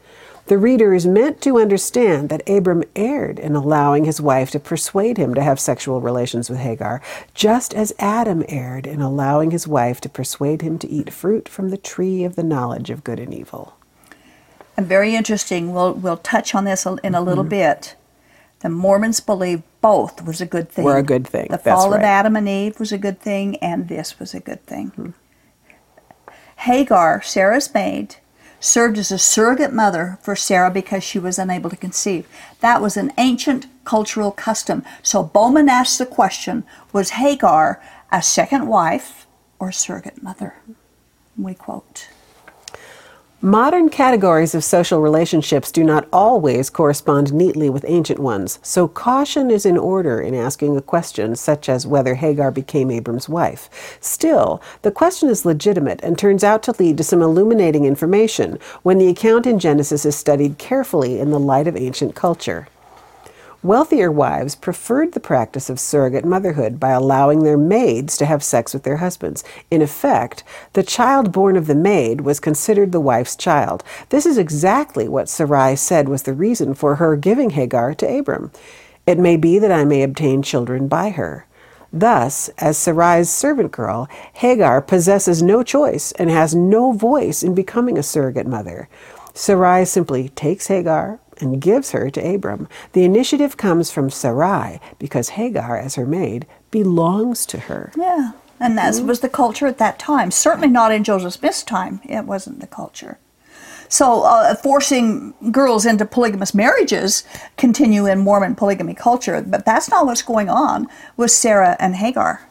The 0.53 0.59
reader 0.59 0.93
is 0.93 1.07
meant 1.07 1.41
to 1.45 1.59
understand 1.59 2.29
that 2.29 2.47
Abram 2.47 2.85
erred 2.95 3.39
in 3.39 3.57
allowing 3.57 4.05
his 4.05 4.21
wife 4.21 4.51
to 4.51 4.61
persuade 4.61 5.17
him 5.17 5.35
to 5.35 5.43
have 5.43 5.59
sexual 5.59 6.03
relations 6.03 6.51
with 6.51 6.59
Hagar, 6.59 7.01
just 7.33 7.73
as 7.73 7.95
Adam 7.99 8.45
erred 8.51 8.87
in 8.87 9.01
allowing 9.01 9.51
his 9.51 9.67
wife 9.67 9.99
to 10.03 10.11
persuade 10.11 10.61
him 10.61 10.79
to 10.81 10.91
eat 10.91 11.11
fruit 11.11 11.49
from 11.49 11.71
the 11.71 11.79
tree 11.79 12.23
of 12.23 12.37
the 12.37 12.43
knowledge 12.43 12.91
of 12.91 13.03
good 13.03 13.19
and 13.19 13.33
evil. 13.33 13.79
And 14.77 14.87
very 14.87 15.15
interesting, 15.15 15.73
we'll, 15.73 15.95
we'll 15.95 16.19
touch 16.19 16.55
on 16.55 16.67
this 16.67 16.85
in 16.85 16.93
a 16.93 16.99
Mm-hmm. 16.99 17.25
little 17.27 17.45
bit. 17.45 17.97
The 18.61 18.69
Mormons 18.69 19.21
believe 19.21 19.63
both 19.81 20.23
was 20.23 20.43
a 20.43 20.47
good 20.47 20.69
thing. 20.69 20.85
Were 20.85 20.99
a 20.99 21.03
good 21.03 21.27
thing, 21.27 21.47
The 21.49 21.57
that's 21.57 21.65
fall 21.65 21.95
of. 21.95 22.03
Adam 22.03 22.37
and 22.37 22.47
Eve 22.47 22.79
was 22.79 22.93
a 22.93 22.99
good 22.99 23.21
thing, 23.23 23.57
and 23.63 23.89
this 23.89 24.21
was 24.21 24.35
a 24.35 24.41
good 24.41 24.67
thing. 24.67 24.91
Mm-hmm. 24.91 25.11
Hagar, 26.57 27.23
Sarah's 27.23 27.73
maid, 27.73 28.17
served 28.63 28.97
as 28.97 29.11
a 29.11 29.19
surrogate 29.19 29.73
mother 29.73 30.19
for 30.23 30.37
Sarah 30.37 30.71
because 30.71 31.03
she 31.03 31.19
was 31.19 31.39
unable 31.39 31.69
to 31.69 31.77
conceive. 31.77 32.27
That 32.61 32.81
was 32.81 32.97
an 32.97 33.13
ancient 33.19 33.67
cultural 33.85 34.31
custom. 34.31 34.85
So 35.03 35.23
Bowman 35.23 35.69
asks 35.69 35.99
the 35.99 36.07
question 36.07 36.65
Was 36.93 37.11
Hagar 37.11 37.83
a 38.11 38.23
second 38.23 38.69
wife 38.69 39.27
or 39.59 39.73
surrogate 39.73 40.23
mother? 40.23 40.55
We 41.37 41.55
quote. 41.55 42.09
Modern 43.45 43.89
categories 43.89 44.55
of 44.55 44.63
social 44.63 45.01
relationships 45.01 45.73
do 45.73 45.83
not 45.83 46.07
always 46.13 46.71
correspond 46.71 47.33
neatly 47.33 47.69
with 47.69 47.85
ancient 47.89 48.21
ones, 48.21 48.61
so 48.63 48.87
caution 48.87 49.51
is 49.51 49.67
in 49.67 49.77
order 49.77 50.21
in 50.21 50.33
asking 50.33 50.77
a 50.77 50.81
question 50.81 51.35
such 51.35 51.69
as 51.69 51.85
whether 51.85 52.15
Hagar 52.15 52.53
became 52.53 52.89
Abram's 52.89 53.29
wife. 53.29 53.99
Still, 54.01 54.63
the 54.83 54.93
question 54.93 55.29
is 55.29 55.45
legitimate 55.45 56.01
and 56.05 56.17
turns 56.17 56.45
out 56.45 56.63
to 56.63 56.77
lead 56.79 56.97
to 56.99 57.03
some 57.03 57.21
illuminating 57.21 57.85
information 57.85 58.61
when 58.85 58.99
the 58.99 59.09
account 59.09 59.45
in 59.45 59.59
Genesis 59.59 60.07
is 60.07 60.15
studied 60.15 60.59
carefully 60.59 61.19
in 61.19 61.33
the 61.33 61.41
light 61.41 61.67
of 61.67 61.77
ancient 61.77 62.15
culture. 62.15 62.69
Wealthier 63.65 64.11
wives 64.11 64.57
preferred 64.57 65.13
the 65.13 65.21
practice 65.21 65.71
of 65.71 65.79
surrogate 65.79 66.25
motherhood 66.25 66.81
by 66.81 66.91
allowing 66.91 67.45
their 67.45 67.57
maids 67.57 68.17
to 68.17 68.27
have 68.27 68.43
sex 68.43 68.75
with 68.75 68.83
their 68.83 68.97
husbands. 68.97 69.45
In 69.71 69.81
effect, 69.81 70.43
the 70.73 70.83
child 70.83 71.31
born 71.31 71.57
of 71.57 71.69
the 71.69 71.77
maid 71.77 72.23
was 72.23 72.41
considered 72.41 72.91
the 72.91 72.99
wife's 72.99 73.37
child. 73.37 73.85
This 74.09 74.27
is 74.27 74.37
exactly 74.37 75.07
what 75.07 75.29
Sarai 75.29 75.77
said 75.77 76.09
was 76.09 76.25
the 76.25 76.35
reason 76.35 76.75
for 76.75 76.97
her 76.97 77.15
giving 77.15 77.51
Hagar 77.51 77.95
to 77.95 78.19
Abram. 78.19 78.51
It 79.07 79.21
may 79.21 79.37
be 79.37 79.61
that 79.61 79.71
I 79.71 79.85
may 79.85 80.03
obtain 80.03 80.43
children 80.43 80.89
by 80.89 81.11
her. 81.11 81.47
Thus, 81.93 82.49
as 82.59 82.77
Sarai's 82.77 83.31
servant 83.31 83.71
girl, 83.71 84.09
Hagar 84.33 84.83
possesses 84.83 85.41
no 85.41 85.63
choice 85.63 86.11
and 86.13 86.31
has 86.31 86.53
no 86.53 86.91
voice 86.91 87.45
in 87.45 87.55
becoming 87.55 87.97
a 87.97 88.03
surrogate 88.03 88.49
mother. 88.49 88.89
Sarai 89.35 89.85
simply 89.85 90.31
takes 90.31 90.67
Hagar 90.67 91.21
and 91.43 91.61
gives 91.61 91.91
her 91.91 92.09
to 92.11 92.35
Abram. 92.35 92.69
The 92.93 93.05
initiative 93.05 93.57
comes 93.57 93.91
from 93.91 94.09
Sarai 94.09 94.81
because 94.99 95.31
Hagar, 95.31 95.77
as 95.77 95.97
her 95.97 96.07
maid, 96.07 96.47
belongs 96.71 97.45
to 97.47 97.59
her. 97.59 97.93
Yeah, 97.97 98.33
and 98.59 98.79
that 98.79 99.03
was 99.03 99.21
the 99.21 99.29
culture 99.29 99.67
at 99.67 99.79
that 99.79 99.99
time. 99.99 100.31
Certainly 100.31 100.69
not 100.69 100.93
in 100.93 101.05
Joseph 101.05 101.35
Smith's 101.35 101.63
time. 101.63 102.01
It 102.05 102.25
wasn't 102.25 102.61
the 102.61 102.67
culture. 102.67 103.19
So, 103.89 104.23
uh, 104.23 104.55
forcing 104.55 105.35
girls 105.51 105.85
into 105.85 106.07
polygamous 106.07 106.55
marriages 106.55 107.25
continue 107.59 108.07
in 108.07 108.21
Mormon 108.21 108.55
polygamy 108.55 108.95
culture, 108.95 109.43
but 109.47 109.67
that's 109.67 109.91
not 109.91 110.07
what's 110.07 110.23
going 110.23 110.49
on 110.49 110.87
with 111.19 111.31
Sarah 111.31 111.77
and 111.79 111.97
Hagar. 111.97 112.49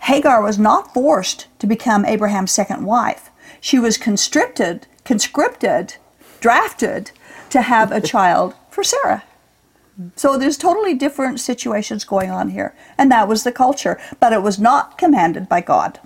Hagar 0.00 0.42
was 0.42 0.58
not 0.58 0.92
forced 0.92 1.46
to 1.60 1.68
become 1.68 2.04
Abraham's 2.04 2.50
second 2.50 2.84
wife. 2.84 3.30
She 3.60 3.78
was 3.78 3.98
constricted, 3.98 4.88
conscripted, 5.04 5.94
drafted 6.40 7.12
to 7.50 7.62
have 7.62 7.92
a 7.92 8.00
child 8.00 8.54
for 8.70 8.82
Sarah. 8.82 9.24
So 10.16 10.38
there's 10.38 10.56
totally 10.56 10.94
different 10.94 11.40
situations 11.40 12.04
going 12.04 12.30
on 12.30 12.50
here, 12.50 12.74
and 12.96 13.10
that 13.10 13.28
was 13.28 13.44
the 13.44 13.52
culture, 13.52 14.00
but 14.18 14.32
it 14.32 14.42
was 14.42 14.58
not 14.58 14.96
commanded 14.96 15.48
by 15.48 15.60
God. 15.60 16.00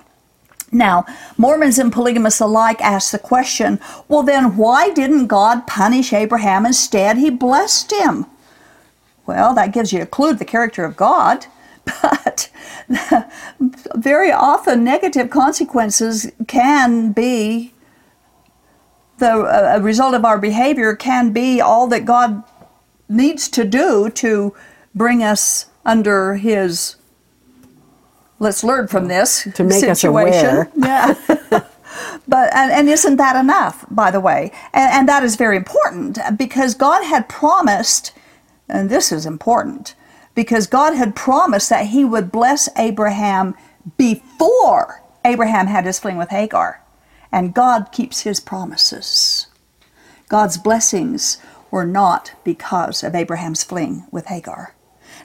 Now, 0.72 1.06
Mormons 1.38 1.78
and 1.78 1.92
polygamists 1.92 2.40
alike 2.40 2.80
ask 2.80 3.12
the 3.12 3.18
question 3.18 3.78
well, 4.08 4.24
then 4.24 4.56
why 4.56 4.90
didn't 4.90 5.28
God 5.28 5.68
punish 5.68 6.12
Abraham? 6.12 6.66
Instead, 6.66 7.18
he 7.18 7.30
blessed 7.30 7.92
him. 7.92 8.26
Well, 9.26 9.54
that 9.54 9.72
gives 9.72 9.92
you 9.92 10.02
a 10.02 10.06
clue 10.06 10.32
to 10.32 10.38
the 10.38 10.44
character 10.44 10.84
of 10.84 10.96
God, 10.96 11.46
But 12.02 12.50
very 13.94 14.32
often, 14.32 14.84
negative 14.84 15.30
consequences 15.30 16.30
can 16.46 17.12
be 17.12 17.72
the 19.18 19.30
uh, 19.30 19.74
a 19.76 19.80
result 19.80 20.14
of 20.14 20.24
our 20.24 20.38
behavior 20.38 20.94
can 20.96 21.32
be 21.32 21.60
all 21.60 21.86
that 21.88 22.04
God 22.04 22.42
needs 23.08 23.48
to 23.50 23.64
do 23.64 24.10
to 24.10 24.54
bring 24.94 25.22
us 25.22 25.66
under 25.84 26.34
His. 26.36 26.96
Let's 28.38 28.64
learn 28.64 28.88
from 28.88 29.08
this 29.08 29.48
to 29.54 29.64
make 29.64 29.80
situation. 29.80 29.90
us 29.90 30.04
aware. 30.04 30.70
Yeah. 30.76 31.14
but 32.26 32.54
and, 32.54 32.72
and 32.72 32.88
isn't 32.88 33.16
that 33.16 33.36
enough? 33.36 33.86
By 33.90 34.10
the 34.10 34.20
way, 34.20 34.50
and, 34.72 34.92
and 34.92 35.08
that 35.08 35.22
is 35.22 35.36
very 35.36 35.56
important 35.56 36.18
because 36.36 36.74
God 36.74 37.04
had 37.04 37.28
promised, 37.28 38.12
and 38.68 38.90
this 38.90 39.12
is 39.12 39.26
important 39.26 39.94
because 40.34 40.66
God 40.66 40.94
had 40.94 41.14
promised 41.14 41.70
that 41.70 41.86
He 41.86 42.04
would 42.04 42.32
bless 42.32 42.68
Abraham 42.76 43.54
before 43.96 45.02
Abraham 45.24 45.66
had 45.66 45.86
his 45.86 45.98
fling 45.98 46.16
with 46.16 46.30
Hagar. 46.30 46.83
And 47.34 47.52
God 47.52 47.90
keeps 47.90 48.20
his 48.20 48.38
promises. 48.38 49.48
God's 50.28 50.56
blessings 50.56 51.38
were 51.68 51.84
not 51.84 52.32
because 52.44 53.02
of 53.02 53.16
Abraham's 53.16 53.64
fling 53.64 54.06
with 54.12 54.26
Hagar. 54.26 54.76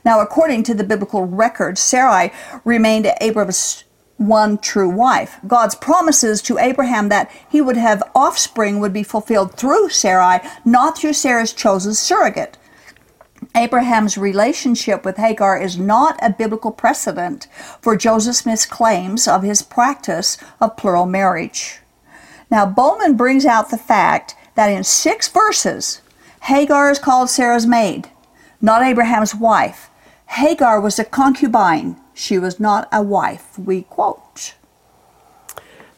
Now, 0.04 0.20
according 0.20 0.64
to 0.64 0.74
the 0.74 0.84
biblical 0.84 1.26
record, 1.26 1.78
Sarai 1.78 2.32
remained 2.66 3.12
Abraham's 3.22 3.84
one 4.18 4.58
true 4.58 4.90
wife. 4.90 5.38
God's 5.46 5.76
promises 5.76 6.42
to 6.42 6.58
Abraham 6.58 7.10
that 7.10 7.30
he 7.48 7.62
would 7.62 7.78
have 7.78 8.02
offspring 8.16 8.80
would 8.80 8.92
be 8.92 9.04
fulfilled 9.04 9.54
through 9.54 9.90
Sarai, 9.90 10.40
not 10.66 10.98
through 10.98 11.14
Sarah's 11.14 11.54
chosen 11.54 11.94
surrogate. 11.94 12.58
Abraham's 13.56 14.18
relationship 14.18 15.06
with 15.06 15.18
Hagar 15.18 15.62
is 15.62 15.78
not 15.78 16.18
a 16.24 16.32
biblical 16.32 16.72
precedent 16.72 17.48
for 17.82 17.96
Joseph 17.96 18.36
Smith's 18.36 18.66
claims 18.66 19.28
of 19.28 19.44
his 19.44 19.62
practice 19.62 20.40
of 20.60 20.76
plural 20.76 21.06
marriage. 21.06 21.82
Now, 22.50 22.66
Bowman 22.66 23.16
brings 23.16 23.46
out 23.46 23.70
the 23.70 23.78
fact 23.78 24.36
that 24.56 24.72
in 24.72 24.84
six 24.84 25.28
verses, 25.28 26.02
Hagar 26.44 26.90
is 26.90 27.00
called 27.00 27.30
Sarah's 27.30 27.68
maid, 27.68 28.10
not 28.62 28.82
Abraham's 28.82 29.36
wife. 29.36 29.90
Hagar 30.28 30.80
was 30.80 30.98
a 31.00 31.06
concubine. 31.06 32.00
She 32.14 32.38
was 32.40 32.60
not 32.60 32.88
a 32.92 33.02
wife, 33.02 33.58
we 33.58 33.84
quote. 33.84 34.56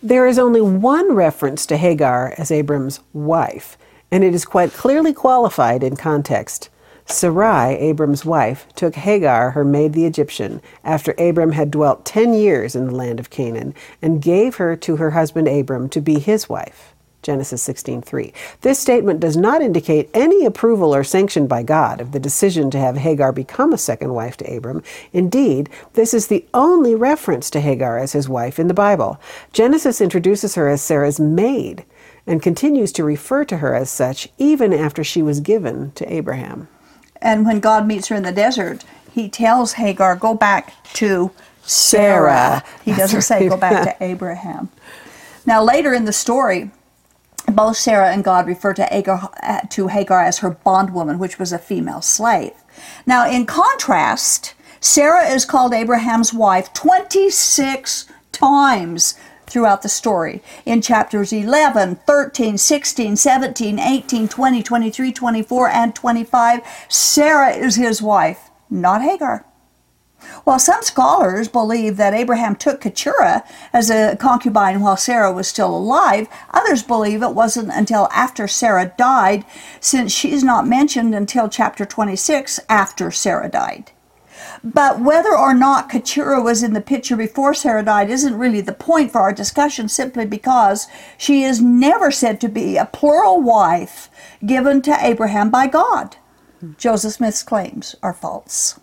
There 0.03 0.25
is 0.25 0.39
only 0.39 0.61
one 0.61 1.13
reference 1.13 1.65
to 1.67 1.77
Hagar 1.77 2.33
as 2.37 2.51
Abram's 2.51 3.01
wife, 3.13 3.77
and 4.09 4.23
it 4.23 4.33
is 4.33 4.45
quite 4.45 4.73
clearly 4.73 5.13
qualified 5.13 5.83
in 5.83 5.95
context. 5.95 6.69
Sarai, 7.11 7.75
Abram's 7.77 8.23
wife, 8.23 8.65
took 8.75 8.95
Hagar, 8.95 9.51
her 9.51 9.65
maid 9.65 9.93
the 9.93 10.05
Egyptian, 10.05 10.61
after 10.83 11.13
Abram 11.17 11.51
had 11.51 11.69
dwelt 11.69 12.05
ten 12.05 12.33
years 12.33 12.75
in 12.75 12.85
the 12.87 12.95
land 12.95 13.19
of 13.19 13.29
Canaan, 13.29 13.75
and 14.01 14.21
gave 14.21 14.55
her 14.55 14.75
to 14.77 14.95
her 14.95 15.11
husband 15.11 15.47
Abram 15.47 15.89
to 15.89 15.99
be 15.99 16.19
his 16.19 16.47
wife. 16.47 16.95
Genesis 17.21 17.61
16:3. 17.61 18.33
This 18.61 18.79
statement 18.79 19.19
does 19.19 19.37
not 19.37 19.61
indicate 19.61 20.09
any 20.13 20.45
approval 20.45 20.95
or 20.95 21.03
sanction 21.03 21.45
by 21.45 21.61
God 21.61 22.01
of 22.01 22.13
the 22.13 22.19
decision 22.19 22.71
to 22.71 22.79
have 22.79 22.97
Hagar 22.97 23.31
become 23.31 23.73
a 23.73 23.77
second 23.77 24.13
wife 24.13 24.37
to 24.37 24.55
Abram. 24.55 24.81
Indeed, 25.13 25.69
this 25.93 26.13
is 26.13 26.27
the 26.27 26.45
only 26.53 26.95
reference 26.95 27.51
to 27.51 27.59
Hagar 27.59 27.99
as 27.99 28.13
his 28.13 28.27
wife 28.27 28.57
in 28.57 28.67
the 28.67 28.73
Bible. 28.73 29.19
Genesis 29.53 30.01
introduces 30.01 30.55
her 30.55 30.67
as 30.67 30.81
Sarah's 30.81 31.19
maid 31.19 31.83
and 32.25 32.41
continues 32.41 32.91
to 32.93 33.03
refer 33.03 33.43
to 33.45 33.57
her 33.57 33.75
as 33.75 33.89
such 33.89 34.29
even 34.39 34.73
after 34.73 35.03
she 35.03 35.21
was 35.21 35.41
given 35.41 35.91
to 35.95 36.11
Abraham. 36.11 36.67
And 37.21 37.45
when 37.45 37.59
God 37.59 37.85
meets 37.87 38.07
her 38.07 38.15
in 38.15 38.23
the 38.23 38.31
desert, 38.31 38.83
he 39.11 39.29
tells 39.29 39.73
Hagar, 39.73 40.15
go 40.15 40.33
back 40.33 40.73
to 40.93 41.31
Sarah. 41.63 42.63
He 42.83 42.93
doesn't 42.93 43.21
say 43.21 43.47
go 43.47 43.57
back 43.57 43.83
to 43.83 44.03
Abraham. 44.03 44.69
Now, 45.45 45.63
later 45.63 45.93
in 45.93 46.05
the 46.05 46.13
story, 46.13 46.71
both 47.47 47.77
Sarah 47.77 48.11
and 48.11 48.23
God 48.23 48.47
refer 48.47 48.73
to 48.73 48.83
Hagar, 48.85 49.31
to 49.69 49.87
Hagar 49.87 50.23
as 50.23 50.39
her 50.39 50.51
bondwoman, 50.51 51.19
which 51.19 51.39
was 51.39 51.51
a 51.51 51.59
female 51.59 52.01
slave. 52.01 52.53
Now, 53.05 53.29
in 53.29 53.45
contrast, 53.45 54.53
Sarah 54.79 55.27
is 55.27 55.45
called 55.45 55.73
Abraham's 55.73 56.33
wife 56.33 56.73
26 56.73 58.07
times 58.31 59.15
throughout 59.51 59.81
the 59.81 59.89
story 59.89 60.41
in 60.65 60.81
chapters 60.81 61.33
11, 61.33 61.97
13, 62.07 62.57
16, 62.57 63.15
17, 63.15 63.79
18, 63.79 64.27
20, 64.27 64.63
23, 64.63 65.11
24, 65.11 65.69
and 65.69 65.95
25. 65.95 66.61
Sarah 66.87 67.51
is 67.51 67.75
his 67.75 68.01
wife, 68.01 68.49
not 68.69 69.01
Hagar. 69.01 69.45
While 70.43 70.59
some 70.59 70.83
scholars 70.83 71.47
believe 71.47 71.97
that 71.97 72.13
Abraham 72.13 72.55
took 72.55 72.81
Keturah 72.81 73.43
as 73.73 73.89
a 73.89 74.15
concubine 74.17 74.79
while 74.79 74.97
Sarah 74.97 75.31
was 75.31 75.47
still 75.47 75.75
alive, 75.75 76.27
others 76.51 76.83
believe 76.83 77.23
it 77.23 77.33
wasn't 77.33 77.71
until 77.71 78.07
after 78.11 78.47
Sarah 78.47 78.93
died, 78.97 79.45
since 79.79 80.11
she's 80.11 80.43
not 80.43 80.67
mentioned 80.67 81.15
until 81.15 81.49
chapter 81.49 81.85
26 81.85 82.59
after 82.69 83.09
Sarah 83.09 83.49
died. 83.49 83.91
But 84.63 84.99
whether 84.99 85.35
or 85.35 85.55
not 85.55 85.89
Keturah 85.89 86.41
was 86.41 86.61
in 86.61 86.73
the 86.73 86.81
picture 86.81 87.15
before 87.15 87.53
Sarah 87.53 87.83
died 87.83 88.11
isn't 88.11 88.37
really 88.37 88.61
the 88.61 88.73
point 88.73 89.11
for 89.11 89.21
our 89.21 89.33
discussion, 89.33 89.89
simply 89.89 90.25
because 90.25 90.87
she 91.17 91.43
is 91.43 91.61
never 91.61 92.11
said 92.11 92.39
to 92.41 92.49
be 92.49 92.77
a 92.77 92.85
plural 92.85 93.41
wife 93.41 94.09
given 94.45 94.81
to 94.83 94.97
Abraham 94.99 95.49
by 95.49 95.65
God. 95.65 96.17
Joseph 96.77 97.13
Smith's 97.13 97.41
claims 97.41 97.95
are 98.03 98.13
false. 98.13 98.79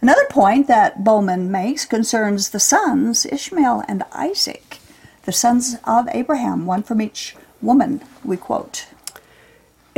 Another 0.00 0.24
point 0.30 0.68
that 0.68 1.02
Bowman 1.02 1.50
makes 1.50 1.84
concerns 1.84 2.50
the 2.50 2.60
sons, 2.60 3.26
Ishmael 3.26 3.82
and 3.88 4.04
Isaac, 4.12 4.78
the 5.24 5.32
sons 5.32 5.76
of 5.82 6.08
Abraham, 6.12 6.64
one 6.64 6.84
from 6.84 7.02
each 7.02 7.34
woman, 7.60 8.00
we 8.24 8.36
quote. 8.36 8.86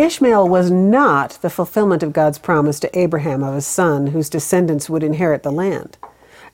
Ishmael 0.00 0.48
was 0.48 0.70
not 0.70 1.32
the 1.42 1.50
fulfillment 1.50 2.02
of 2.02 2.14
God's 2.14 2.38
promise 2.38 2.80
to 2.80 2.98
Abraham 2.98 3.42
of 3.42 3.54
a 3.54 3.60
son 3.60 4.06
whose 4.06 4.30
descendants 4.30 4.88
would 4.88 5.02
inherit 5.02 5.42
the 5.42 5.52
land. 5.52 5.98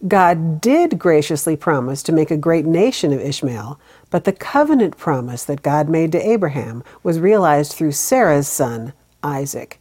God 0.09 0.61
did 0.61 0.99
graciously 0.99 1.57
promise 1.57 2.03
to 2.03 2.13
make 2.13 2.33
a 2.33 2.37
great 2.37 2.67
nation 2.67 3.13
of 3.13 3.21
Ishmael, 3.21 3.79
but 4.11 4.25
the 4.25 4.33
covenant 4.33 4.97
promise 4.97 5.45
that 5.45 5.63
God 5.63 5.89
made 5.89 6.11
to 6.11 6.29
Abraham 6.29 6.83
was 7.05 7.21
realized 7.21 7.73
through 7.73 7.93
Sarah's 7.93 8.49
son, 8.49 8.93
Isaac. 9.23 9.81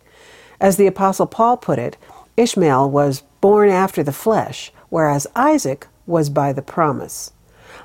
As 0.61 0.77
the 0.77 0.85
Apostle 0.85 1.25
Paul 1.25 1.57
put 1.57 1.79
it, 1.79 1.97
Ishmael 2.37 2.91
was 2.91 3.23
born 3.41 3.69
after 3.69 4.03
the 4.03 4.13
flesh, 4.13 4.71
whereas 4.89 5.25
Isaac 5.35 5.87
was 6.05 6.29
by 6.29 6.53
the 6.53 6.61
promise. 6.61 7.31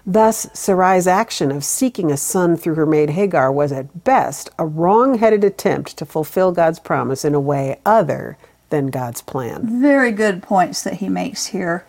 Thus, 0.06 0.46
Sarai's 0.52 1.06
action 1.06 1.50
of 1.50 1.64
seeking 1.64 2.10
a 2.10 2.16
son 2.16 2.56
through 2.56 2.74
her 2.76 2.86
maid 2.86 3.10
Hagar 3.10 3.50
was 3.52 3.72
at 3.72 4.04
best 4.04 4.50
a 4.58 4.66
wrong 4.66 5.18
headed 5.18 5.44
attempt 5.44 5.96
to 5.98 6.06
fulfill 6.06 6.52
God's 6.52 6.78
promise 6.78 7.24
in 7.24 7.34
a 7.34 7.40
way 7.40 7.80
other 7.84 8.36
than 8.70 8.86
God's 8.86 9.22
plan. 9.22 9.80
Very 9.80 10.12
good 10.12 10.42
points 10.42 10.82
that 10.82 10.94
he 10.94 11.08
makes 11.08 11.46
here. 11.46 11.84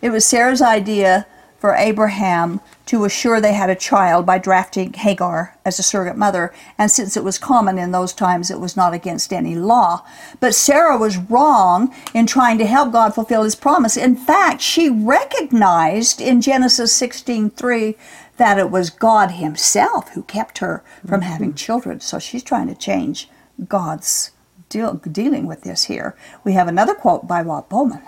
It 0.00 0.10
was 0.10 0.24
Sarah's 0.24 0.62
idea 0.62 1.26
for 1.58 1.74
Abraham 1.74 2.60
to 2.86 3.04
assure 3.04 3.40
they 3.40 3.52
had 3.52 3.68
a 3.68 3.74
child 3.74 4.24
by 4.24 4.38
drafting 4.38 4.92
Hagar 4.92 5.56
as 5.64 5.78
a 5.78 5.82
surrogate 5.82 6.16
mother, 6.16 6.54
and 6.78 6.90
since 6.90 7.16
it 7.16 7.24
was 7.24 7.38
common 7.38 7.78
in 7.78 7.92
those 7.92 8.12
times, 8.12 8.50
it 8.50 8.60
was 8.60 8.76
not 8.76 8.94
against 8.94 9.32
any 9.32 9.54
law. 9.54 10.04
But 10.40 10.54
Sarah 10.54 10.96
was 10.96 11.16
wrong 11.16 11.94
in 12.14 12.26
trying 12.26 12.58
to 12.58 12.66
help 12.66 12.92
God 12.92 13.14
fulfill 13.14 13.42
his 13.42 13.56
promise. 13.56 13.96
In 13.96 14.16
fact, 14.16 14.62
she 14.62 14.88
recognized 14.88 16.20
in 16.20 16.40
Genesis 16.40 16.92
16:3 16.98 17.96
that 18.36 18.58
it 18.58 18.70
was 18.70 18.88
God 18.88 19.32
himself 19.32 20.10
who 20.10 20.22
kept 20.22 20.58
her 20.58 20.82
from 21.06 21.20
mm-hmm. 21.20 21.30
having 21.30 21.54
children. 21.54 22.00
So 22.00 22.18
she's 22.18 22.44
trying 22.44 22.68
to 22.68 22.74
change 22.74 23.28
God's 23.66 24.30
deal, 24.68 24.94
dealing 24.94 25.46
with 25.46 25.62
this 25.62 25.84
here. 25.84 26.14
We 26.44 26.52
have 26.52 26.68
another 26.68 26.94
quote 26.94 27.26
by 27.26 27.42
Rob 27.42 27.68
Bowman. 27.68 28.02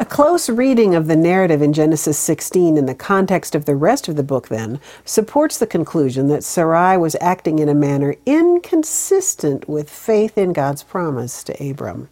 A 0.00 0.04
close 0.04 0.48
reading 0.48 0.94
of 0.94 1.08
the 1.08 1.16
narrative 1.16 1.60
in 1.60 1.72
Genesis 1.72 2.16
16 2.18 2.76
in 2.76 2.86
the 2.86 2.94
context 2.94 3.56
of 3.56 3.64
the 3.64 3.74
rest 3.74 4.06
of 4.06 4.14
the 4.14 4.22
book, 4.22 4.46
then, 4.46 4.78
supports 5.04 5.58
the 5.58 5.66
conclusion 5.66 6.28
that 6.28 6.44
Sarai 6.44 6.96
was 6.96 7.16
acting 7.20 7.58
in 7.58 7.68
a 7.68 7.74
manner 7.74 8.14
inconsistent 8.24 9.68
with 9.68 9.90
faith 9.90 10.38
in 10.38 10.52
God's 10.52 10.84
promise 10.84 11.42
to 11.42 11.70
Abram. 11.70 12.08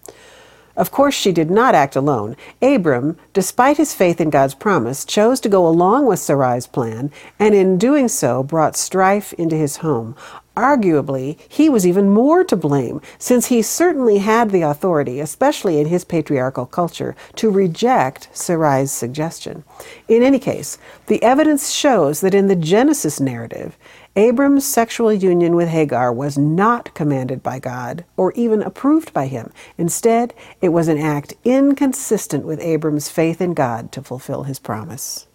Of 0.77 0.90
course, 0.90 1.14
she 1.14 1.31
did 1.31 1.49
not 1.49 1.77
act 1.77 1.94
alone. 1.94 2.37
Abram, 2.61 3.16
despite 3.33 3.77
his 3.77 3.94
faith 3.94 4.20
in 4.20 4.31
God's 4.31 4.57
promise, 4.57 5.05
chose 5.05 5.38
to 5.40 5.49
go 5.49 5.64
along 5.64 6.07
with 6.07 6.18
Sarai's 6.18 6.66
plan, 6.66 7.12
and 7.38 7.55
in 7.55 7.79
doing 7.79 8.09
so 8.09 8.42
brought 8.42 8.77
strife 8.77 9.33
into 9.35 9.55
his 9.55 9.77
home, 9.77 10.16
Arguably, 10.57 11.38
he 11.49 11.69
was 11.69 11.87
even 11.87 12.09
more 12.09 12.42
to 12.45 12.57
blame, 12.57 13.03
since 13.19 13.47
he 13.47 13.61
certainly 13.61 14.19
had 14.19 14.51
the 14.51 14.62
authority, 14.62 15.21
especially 15.21 15.79
in 15.79 15.87
his 15.87 16.05
patriarchal 16.05 16.64
culture, 16.64 17.14
to 17.35 17.51
reject 17.51 18.29
Sarai's 18.33 18.90
suggestion. 18.90 19.64
In 20.09 20.23
any 20.23 20.38
case, 20.38 20.79
the 21.09 21.23
evidence 21.23 21.71
shows 21.71 22.23
that 22.23 22.35
in 22.35 22.47
the 22.47 22.57
Genesis 22.57 23.21
narrative, 23.21 23.77
Abram's 24.16 24.64
sexual 24.64 25.12
union 25.12 25.57
with 25.57 25.69
Hagar 25.69 26.11
was 26.11 26.38
not 26.38 26.95
commanded 26.95 27.42
by 27.42 27.59
God 27.59 28.07
or 28.16 28.33
even 28.33 28.62
approved 28.62 29.12
by 29.12 29.27
him. 29.27 29.53
Instead, 29.77 30.33
it 30.62 30.71
was 30.71 30.88
an 30.88 30.97
act 30.97 31.35
inconsistent 31.45 32.47
with 32.47 32.61
Abram's 32.61 33.11
faith 33.11 33.42
in 33.42 33.53
God 33.53 33.92
to 33.92 34.03
fulfill 34.03 34.45
his 34.45 34.59
promise. 34.59 35.27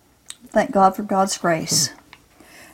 Thank 0.47 0.71
God 0.71 0.95
for 0.95 1.03
God's 1.03 1.37
grace. 1.37 1.93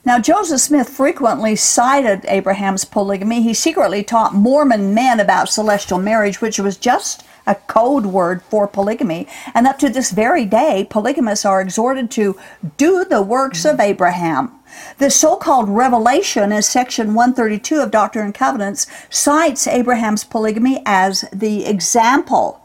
Now, 0.07 0.19
Joseph 0.19 0.61
Smith 0.61 0.87
frequently 0.87 1.57
cited 1.57 2.23
Abraham's 2.29 2.85
polygamy. 2.85 3.41
He 3.41 3.53
secretly 3.53 4.03
taught 4.03 4.33
Mormon 4.33 4.93
men 4.93 5.19
about 5.19 5.49
celestial 5.49 5.99
marriage, 5.99 6.39
which 6.39 6.59
was 6.59 6.77
just 6.77 7.25
a 7.45 7.55
code 7.55 8.05
word 8.05 8.41
for 8.43 8.69
polygamy. 8.69 9.27
And 9.53 9.67
up 9.67 9.77
to 9.79 9.89
this 9.89 10.11
very 10.11 10.45
day, 10.45 10.87
polygamists 10.89 11.43
are 11.43 11.59
exhorted 11.59 12.09
to 12.11 12.39
do 12.77 13.03
the 13.03 13.21
works 13.21 13.65
of 13.65 13.81
Abraham. 13.81 14.57
The 14.97 15.09
so 15.09 15.35
called 15.35 15.67
revelation 15.67 16.53
in 16.53 16.61
section 16.61 17.13
132 17.13 17.81
of 17.81 17.91
Doctrine 17.91 18.27
and 18.27 18.33
Covenants 18.33 18.87
cites 19.09 19.67
Abraham's 19.67 20.23
polygamy 20.23 20.81
as 20.85 21.25
the 21.33 21.65
example. 21.65 22.61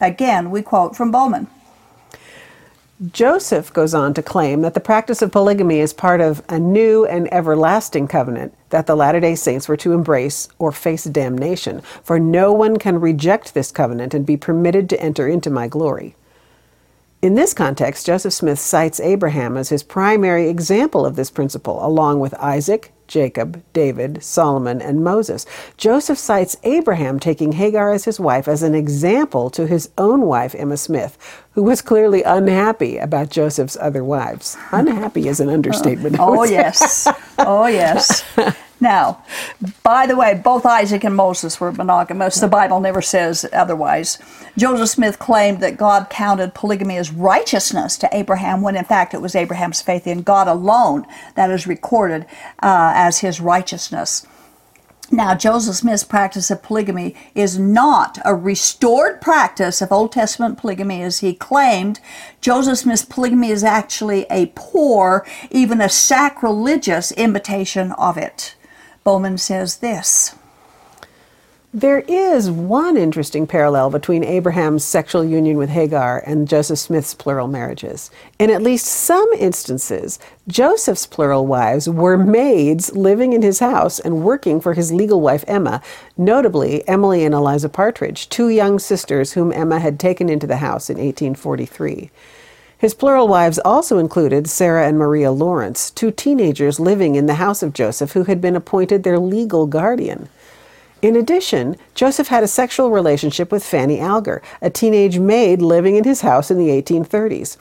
Again, 0.00 0.50
we 0.50 0.62
quote 0.62 0.96
from 0.96 1.10
Bowman. 1.10 1.46
Joseph 3.08 3.72
goes 3.72 3.94
on 3.94 4.12
to 4.12 4.22
claim 4.22 4.60
that 4.60 4.74
the 4.74 4.80
practice 4.80 5.22
of 5.22 5.32
polygamy 5.32 5.80
is 5.80 5.94
part 5.94 6.20
of 6.20 6.42
a 6.50 6.58
new 6.58 7.06
and 7.06 7.32
everlasting 7.32 8.06
covenant 8.06 8.54
that 8.68 8.86
the 8.86 8.94
Latter 8.94 9.20
day 9.20 9.34
Saints 9.34 9.68
were 9.68 9.76
to 9.78 9.94
embrace 9.94 10.48
or 10.58 10.70
face 10.70 11.04
damnation, 11.04 11.80
for 12.02 12.20
no 12.20 12.52
one 12.52 12.76
can 12.76 13.00
reject 13.00 13.54
this 13.54 13.72
covenant 13.72 14.12
and 14.12 14.26
be 14.26 14.36
permitted 14.36 14.90
to 14.90 15.00
enter 15.00 15.26
into 15.26 15.48
my 15.48 15.66
glory. 15.66 16.14
In 17.22 17.36
this 17.36 17.54
context, 17.54 18.04
Joseph 18.04 18.34
Smith 18.34 18.58
cites 18.58 19.00
Abraham 19.00 19.56
as 19.56 19.70
his 19.70 19.82
primary 19.82 20.50
example 20.50 21.06
of 21.06 21.16
this 21.16 21.30
principle, 21.30 21.82
along 21.82 22.20
with 22.20 22.34
Isaac, 22.34 22.92
Jacob, 23.10 23.62
David, 23.72 24.22
Solomon, 24.22 24.80
and 24.80 25.02
Moses. 25.02 25.44
Joseph 25.76 26.16
cites 26.16 26.56
Abraham 26.62 27.18
taking 27.18 27.52
Hagar 27.52 27.92
as 27.92 28.04
his 28.04 28.20
wife 28.20 28.46
as 28.46 28.62
an 28.62 28.74
example 28.74 29.50
to 29.50 29.66
his 29.66 29.90
own 29.98 30.22
wife, 30.22 30.54
Emma 30.54 30.76
Smith, 30.76 31.18
who 31.52 31.62
was 31.64 31.82
clearly 31.82 32.22
unhappy 32.22 32.98
about 32.98 33.28
Joseph's 33.28 33.76
other 33.80 34.04
wives. 34.04 34.56
Unhappy 34.70 35.26
is 35.26 35.40
an 35.40 35.48
uh, 35.50 35.54
understatement. 35.54 36.16
oh, 36.20 36.44
yes. 36.44 37.08
Oh, 37.38 37.66
yes. 37.66 38.24
Now, 38.80 39.22
by 39.82 40.06
the 40.06 40.16
way, 40.16 40.34
both 40.34 40.64
Isaac 40.64 41.04
and 41.04 41.14
Moses 41.14 41.60
were 41.60 41.70
monogamous. 41.70 42.40
The 42.40 42.48
Bible 42.48 42.80
never 42.80 43.02
says 43.02 43.46
otherwise. 43.52 44.18
Joseph 44.56 44.88
Smith 44.88 45.18
claimed 45.18 45.60
that 45.60 45.76
God 45.76 46.08
counted 46.08 46.54
polygamy 46.54 46.96
as 46.96 47.12
righteousness 47.12 47.98
to 47.98 48.08
Abraham 48.10 48.62
when 48.62 48.76
in 48.76 48.84
fact 48.84 49.12
it 49.12 49.20
was 49.20 49.34
Abraham's 49.34 49.82
faith 49.82 50.06
in 50.06 50.22
God 50.22 50.48
alone 50.48 51.06
that 51.34 51.50
is 51.50 51.66
recorded 51.66 52.24
uh, 52.62 52.92
as 52.94 53.18
his 53.18 53.40
righteousness. 53.40 54.26
Now, 55.12 55.34
Joseph 55.34 55.74
Smith's 55.74 56.04
practice 56.04 56.52
of 56.52 56.62
polygamy 56.62 57.16
is 57.34 57.58
not 57.58 58.18
a 58.24 58.32
restored 58.32 59.20
practice 59.20 59.82
of 59.82 59.90
Old 59.90 60.12
Testament 60.12 60.56
polygamy 60.56 61.02
as 61.02 61.18
he 61.18 61.34
claimed. 61.34 61.98
Joseph 62.40 62.78
Smith's 62.78 63.04
polygamy 63.04 63.50
is 63.50 63.64
actually 63.64 64.24
a 64.30 64.52
poor, 64.54 65.26
even 65.50 65.80
a 65.80 65.88
sacrilegious 65.88 67.10
imitation 67.12 67.90
of 67.92 68.16
it. 68.16 68.54
Bowman 69.04 69.38
says 69.38 69.78
this. 69.78 70.34
There 71.72 72.00
is 72.00 72.50
one 72.50 72.96
interesting 72.96 73.46
parallel 73.46 73.90
between 73.90 74.24
Abraham's 74.24 74.84
sexual 74.84 75.24
union 75.24 75.56
with 75.56 75.70
Hagar 75.70 76.20
and 76.26 76.48
Joseph 76.48 76.80
Smith's 76.80 77.14
plural 77.14 77.46
marriages. 77.46 78.10
In 78.40 78.50
at 78.50 78.60
least 78.60 78.86
some 78.86 79.28
instances, 79.38 80.18
Joseph's 80.48 81.06
plural 81.06 81.46
wives 81.46 81.88
were 81.88 82.18
maids 82.18 82.96
living 82.96 83.32
in 83.32 83.42
his 83.42 83.60
house 83.60 84.00
and 84.00 84.24
working 84.24 84.60
for 84.60 84.74
his 84.74 84.92
legal 84.92 85.20
wife 85.20 85.44
Emma, 85.46 85.80
notably 86.18 86.86
Emily 86.88 87.24
and 87.24 87.34
Eliza 87.34 87.68
Partridge, 87.68 88.28
two 88.28 88.48
young 88.48 88.80
sisters 88.80 89.34
whom 89.34 89.52
Emma 89.52 89.78
had 89.78 90.00
taken 90.00 90.28
into 90.28 90.48
the 90.48 90.56
house 90.56 90.90
in 90.90 90.96
1843. 90.96 92.10
His 92.80 92.94
plural 92.94 93.28
wives 93.28 93.58
also 93.62 93.98
included 93.98 94.48
Sarah 94.48 94.88
and 94.88 94.98
Maria 94.98 95.30
Lawrence, 95.30 95.90
two 95.90 96.10
teenagers 96.10 96.80
living 96.80 97.14
in 97.14 97.26
the 97.26 97.34
house 97.34 97.62
of 97.62 97.74
Joseph 97.74 98.12
who 98.12 98.24
had 98.24 98.40
been 98.40 98.56
appointed 98.56 99.02
their 99.02 99.18
legal 99.18 99.66
guardian. 99.66 100.30
In 101.02 101.14
addition, 101.14 101.76
Joseph 101.94 102.28
had 102.28 102.42
a 102.42 102.48
sexual 102.48 102.90
relationship 102.90 103.52
with 103.52 103.62
Fanny 103.62 104.00
Alger, 104.00 104.40
a 104.62 104.70
teenage 104.70 105.18
maid 105.18 105.60
living 105.60 105.96
in 105.96 106.04
his 106.04 106.22
house 106.22 106.50
in 106.50 106.56
the 106.56 106.68
1830s. 106.68 107.58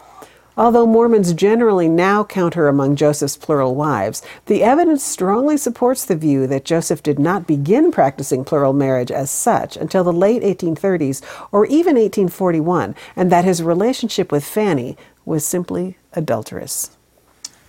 Although 0.60 0.88
Mormons 0.88 1.32
generally 1.32 1.88
now 1.88 2.26
count 2.26 2.56
her 2.56 2.68
among 2.68 2.98
Joseph's 2.98 3.38
plural 3.38 3.76
wives, 3.76 4.22
the 4.48 4.62
evidence 4.62 5.06
strongly 5.06 5.56
supports 5.56 6.04
the 6.04 6.18
view 6.18 6.48
that 6.48 6.66
Joseph 6.66 7.02
did 7.02 7.18
not 7.18 7.48
begin 7.48 7.94
practicing 7.94 8.44
plural 8.44 8.74
marriage 8.74 9.10
as 9.10 9.32
such 9.32 9.78
until 9.78 10.04
the 10.04 10.12
late 10.12 10.44
1830s 10.44 11.22
or 11.54 11.66
even 11.68 11.96
1841, 11.96 12.94
and 13.16 13.32
that 13.32 13.46
his 13.46 13.64
relationship 13.64 14.34
with 14.34 14.44
Fanny 14.44 14.98
was 15.30 15.46
simply 15.46 15.96
adulterous. 16.14 16.98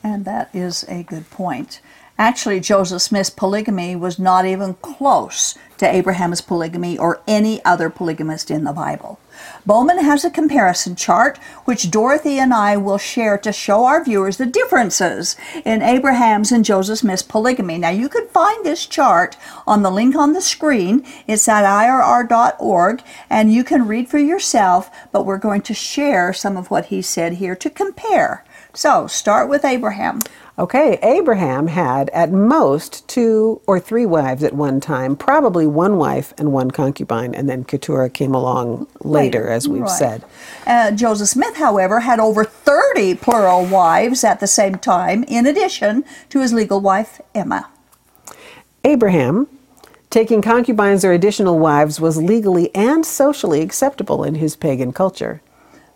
And 0.03 0.25
that 0.25 0.49
is 0.55 0.83
a 0.89 1.03
good 1.03 1.29
point. 1.31 1.83
Actually, 2.19 2.59
Joseph 2.59 3.03
Smith's 3.03 3.29
polygamy 3.29 3.95
was 3.95 4.19
not 4.19 4.47
even 4.47 4.75
close 4.75 5.59
to 5.81 5.89
Abraham's 5.89 6.43
polygamy 6.43 6.97
or 6.97 7.23
any 7.27 7.65
other 7.65 7.91
polygamist 7.91 8.51
in 8.51 8.65
the 8.65 8.73
Bible. 8.73 9.19
Bowman 9.65 9.99
has 10.05 10.25
a 10.25 10.31
comparison 10.31 10.95
chart, 10.95 11.39
which 11.65 11.91
Dorothy 11.91 12.39
and 12.39 12.53
I 12.53 12.77
will 12.77 12.99
share 12.99 13.39
to 13.39 13.53
show 13.53 13.87
our 13.87 14.05
viewers 14.05 14.37
the 14.37 14.45
differences 14.45 15.37
in 15.65 15.81
Abraham's 15.81 16.53
and 16.53 16.65
Joseph 16.65 16.99
Smith's 16.99 17.23
polygamy. 17.23 17.79
Now, 17.79 17.89
you 17.89 18.11
can 18.11 18.29
find 18.29 18.63
this 18.65 18.85
chart 18.85 19.39
on 19.67 19.83
the 19.83 19.91
link 19.91 20.15
on 20.15 20.35
the 20.35 20.43
screen. 20.43 21.07
It's 21.27 21.49
at 21.49 21.65
irr.org, 21.65 23.03
and 23.31 23.53
you 23.53 23.65
can 23.65 23.89
read 23.89 24.09
for 24.09 24.19
yourself, 24.19 24.91
but 25.13 25.25
we're 25.25 25.39
going 25.39 25.63
to 25.63 25.75
share 25.75 26.35
some 26.35 26.59
of 26.59 26.71
what 26.71 26.87
he 26.87 27.01
said 27.01 27.35
here 27.35 27.57
to 27.57 27.71
compare. 27.71 28.45
So, 28.73 29.07
start 29.07 29.49
with 29.49 29.65
Abraham. 29.65 30.21
Okay, 30.61 30.99
Abraham 31.03 31.69
had 31.69 32.11
at 32.11 32.31
most 32.31 33.09
two 33.09 33.63
or 33.67 33.81
three 33.81 34.05
wives 34.05 34.45
at 34.45 34.53
one 34.53 34.79
time, 34.79 35.17
probably 35.17 35.67
one 35.67 35.97
wife 35.97 36.35
and 36.37 36.53
one 36.53 36.71
concubine, 36.71 37.35
and 37.35 37.49
then 37.49 37.65
Keturah 37.65 38.11
came 38.11 38.35
along 38.35 38.87
later, 39.03 39.49
as 39.49 39.67
we've 39.67 39.83
right. 39.83 39.91
said. 39.91 40.25
Uh, 40.67 40.91
Joseph 40.91 41.29
Smith, 41.29 41.57
however, 41.57 42.01
had 42.01 42.21
over 42.21 42.45
30 42.45 43.15
plural 43.15 43.65
wives 43.65 44.23
at 44.23 44.41
the 44.41 44.47
same 44.47 44.75
time, 44.75 45.25
in 45.25 45.47
addition 45.47 46.05
to 46.29 46.41
his 46.41 46.53
legal 46.53 46.81
wife, 46.81 47.23
Emma. 47.35 47.71
Abraham, 48.85 49.49
taking 50.11 50.43
concubines 50.43 51.07
or 51.07 51.13
additional 51.13 51.59
wives, 51.59 52.03
was 52.03 52.23
legally 52.23 52.75
and 52.75 53.07
socially 53.07 53.63
acceptable 53.63 54.25
in 54.25 54.35
his 54.35 54.57
pagan 54.57 54.93
culture. 54.93 55.41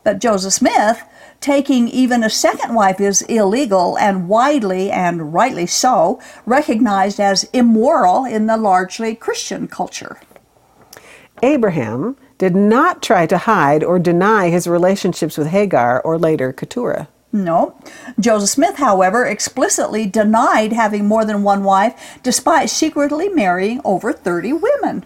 But 0.04 0.20
Joseph 0.20 0.54
Smith 0.54 1.02
taking 1.44 1.88
even 1.88 2.24
a 2.24 2.30
second 2.30 2.74
wife 2.74 2.98
is 2.98 3.20
illegal 3.22 3.98
and 3.98 4.30
widely 4.30 4.90
and 4.90 5.34
rightly 5.34 5.66
so 5.66 6.18
recognized 6.46 7.20
as 7.20 7.44
immoral 7.52 8.24
in 8.24 8.46
the 8.46 8.56
largely 8.56 9.14
Christian 9.14 9.68
culture. 9.68 10.18
Abraham 11.42 12.16
did 12.38 12.56
not 12.56 13.02
try 13.02 13.26
to 13.26 13.36
hide 13.36 13.84
or 13.84 13.98
deny 13.98 14.48
his 14.48 14.66
relationships 14.66 15.36
with 15.36 15.48
Hagar 15.48 16.00
or 16.00 16.18
later 16.18 16.50
Keturah. 16.50 17.08
No. 17.30 17.76
Joseph 18.18 18.48
Smith, 18.48 18.76
however, 18.76 19.26
explicitly 19.26 20.06
denied 20.06 20.72
having 20.72 21.04
more 21.06 21.26
than 21.26 21.42
one 21.42 21.62
wife 21.62 22.18
despite 22.22 22.70
secretly 22.70 23.28
marrying 23.28 23.82
over 23.84 24.14
30 24.14 24.54
women. 24.54 25.04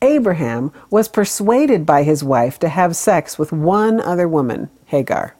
Abraham 0.00 0.72
was 0.88 1.08
persuaded 1.08 1.84
by 1.84 2.02
his 2.02 2.24
wife 2.24 2.58
to 2.60 2.70
have 2.70 2.96
sex 2.96 3.38
with 3.38 3.52
one 3.52 4.00
other 4.00 4.26
woman, 4.26 4.70
Hagar. 4.86 5.34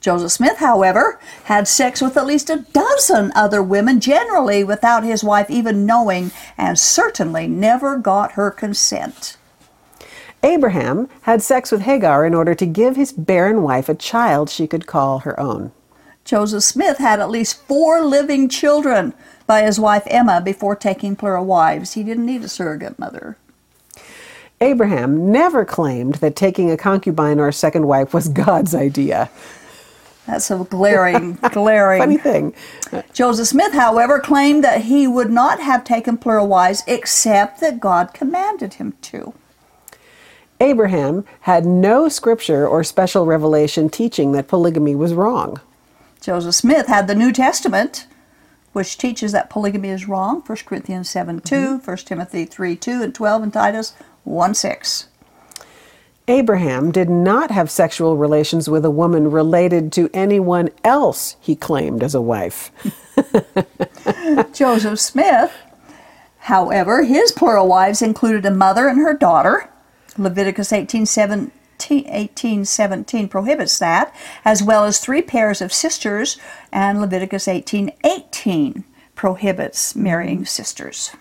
Joseph 0.00 0.32
Smith, 0.32 0.58
however, 0.58 1.18
had 1.44 1.66
sex 1.66 2.00
with 2.00 2.16
at 2.16 2.26
least 2.26 2.50
a 2.50 2.64
dozen 2.72 3.32
other 3.34 3.62
women, 3.62 3.98
generally 3.98 4.62
without 4.62 5.02
his 5.02 5.24
wife 5.24 5.50
even 5.50 5.86
knowing, 5.86 6.30
and 6.56 6.78
certainly 6.78 7.48
never 7.48 7.96
got 7.96 8.32
her 8.32 8.50
consent. 8.50 9.36
Abraham 10.42 11.08
had 11.22 11.42
sex 11.42 11.72
with 11.72 11.80
Hagar 11.80 12.24
in 12.24 12.34
order 12.34 12.54
to 12.54 12.66
give 12.66 12.94
his 12.94 13.12
barren 13.12 13.62
wife 13.62 13.88
a 13.88 13.94
child 13.94 14.48
she 14.48 14.66
could 14.66 14.86
call 14.86 15.20
her 15.20 15.38
own. 15.40 15.72
Joseph 16.24 16.62
Smith 16.62 16.98
had 16.98 17.20
at 17.20 17.30
least 17.30 17.62
four 17.66 18.04
living 18.04 18.48
children 18.48 19.14
by 19.46 19.62
his 19.62 19.80
wife 19.80 20.02
Emma 20.06 20.40
before 20.40 20.76
taking 20.76 21.16
plural 21.16 21.44
wives. 21.44 21.94
He 21.94 22.02
didn't 22.02 22.26
need 22.26 22.42
a 22.42 22.48
surrogate 22.48 22.98
mother. 22.98 23.36
Abraham 24.60 25.30
never 25.30 25.64
claimed 25.64 26.16
that 26.16 26.34
taking 26.34 26.70
a 26.70 26.76
concubine 26.76 27.38
or 27.38 27.48
a 27.48 27.52
second 27.52 27.86
wife 27.86 28.14
was 28.14 28.28
God's 28.46 28.74
idea. 28.74 29.30
That's 30.26 30.50
a 30.50 30.58
glaring, 30.58 31.34
glaring 31.52 32.00
funny 32.00 32.18
thing. 32.18 32.54
Joseph 33.12 33.46
Smith, 33.46 33.72
however, 33.72 34.18
claimed 34.18 34.64
that 34.64 34.82
he 34.82 35.06
would 35.06 35.30
not 35.30 35.60
have 35.60 35.84
taken 35.84 36.18
plural 36.18 36.48
wives 36.48 36.82
except 36.86 37.60
that 37.60 37.78
God 37.78 38.12
commanded 38.12 38.74
him 38.74 38.94
to. 39.02 39.34
Abraham 40.58 41.24
had 41.42 41.64
no 41.66 42.08
scripture 42.08 42.66
or 42.66 42.82
special 42.82 43.26
revelation 43.26 43.88
teaching 43.88 44.32
that 44.32 44.48
polygamy 44.48 44.96
was 44.96 45.12
wrong. 45.12 45.60
Joseph 46.20 46.54
Smith 46.54 46.86
had 46.86 47.06
the 47.06 47.14
New 47.14 47.30
Testament, 47.30 48.06
which 48.72 48.98
teaches 48.98 49.32
that 49.32 49.50
polygamy 49.50 49.90
is 49.90 50.08
wrong. 50.08 50.42
1 50.44 50.58
Corinthians 50.66 51.08
7 51.10 51.40
2, 51.40 51.54
mm-hmm. 51.54 51.84
1 51.90 51.96
Timothy 51.98 52.46
3 52.46 52.74
2 52.74 53.02
and 53.02 53.14
12, 53.14 53.42
and 53.42 53.52
Titus 53.52 53.94
1 54.26 54.54
6. 54.54 55.08
Abraham 56.28 56.90
did 56.90 57.08
not 57.08 57.52
have 57.52 57.70
sexual 57.70 58.16
relations 58.16 58.68
with 58.68 58.84
a 58.84 58.90
woman 58.90 59.30
related 59.30 59.92
to 59.92 60.10
anyone 60.12 60.70
else 60.82 61.36
he 61.40 61.54
claimed 61.54 62.02
as 62.02 62.16
a 62.16 62.20
wife. 62.20 62.72
Joseph 64.52 64.98
Smith, 64.98 65.52
however, 66.38 67.04
his 67.04 67.30
plural 67.30 67.68
wives 67.68 68.02
included 68.02 68.44
a 68.44 68.50
mother 68.50 68.88
and 68.88 68.98
her 68.98 69.14
daughter. 69.14 69.70
Leviticus 70.18 70.72
18 70.72 71.06
17, 71.06 71.52
1817 71.78 73.28
prohibits 73.28 73.78
that, 73.78 74.12
as 74.44 74.64
well 74.64 74.84
as 74.84 74.98
three 74.98 75.22
pairs 75.22 75.60
of 75.60 75.72
sisters, 75.72 76.40
and 76.72 77.00
Leviticus 77.00 77.46
1818 77.46 78.82
prohibits 79.14 79.94
marrying 79.94 80.44
sisters. 80.44 81.12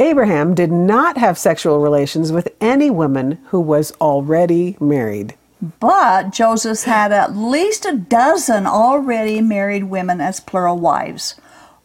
Abraham 0.00 0.54
did 0.54 0.70
not 0.70 1.16
have 1.16 1.36
sexual 1.36 1.80
relations 1.80 2.30
with 2.30 2.48
any 2.60 2.88
woman 2.88 3.38
who 3.48 3.60
was 3.60 3.92
already 4.00 4.76
married. 4.80 5.34
But 5.60 6.30
Joseph 6.30 6.84
had 6.84 7.10
at 7.10 7.36
least 7.36 7.84
a 7.84 7.96
dozen 7.96 8.66
already 8.66 9.40
married 9.40 9.84
women 9.84 10.20
as 10.20 10.38
plural 10.38 10.78
wives. 10.78 11.34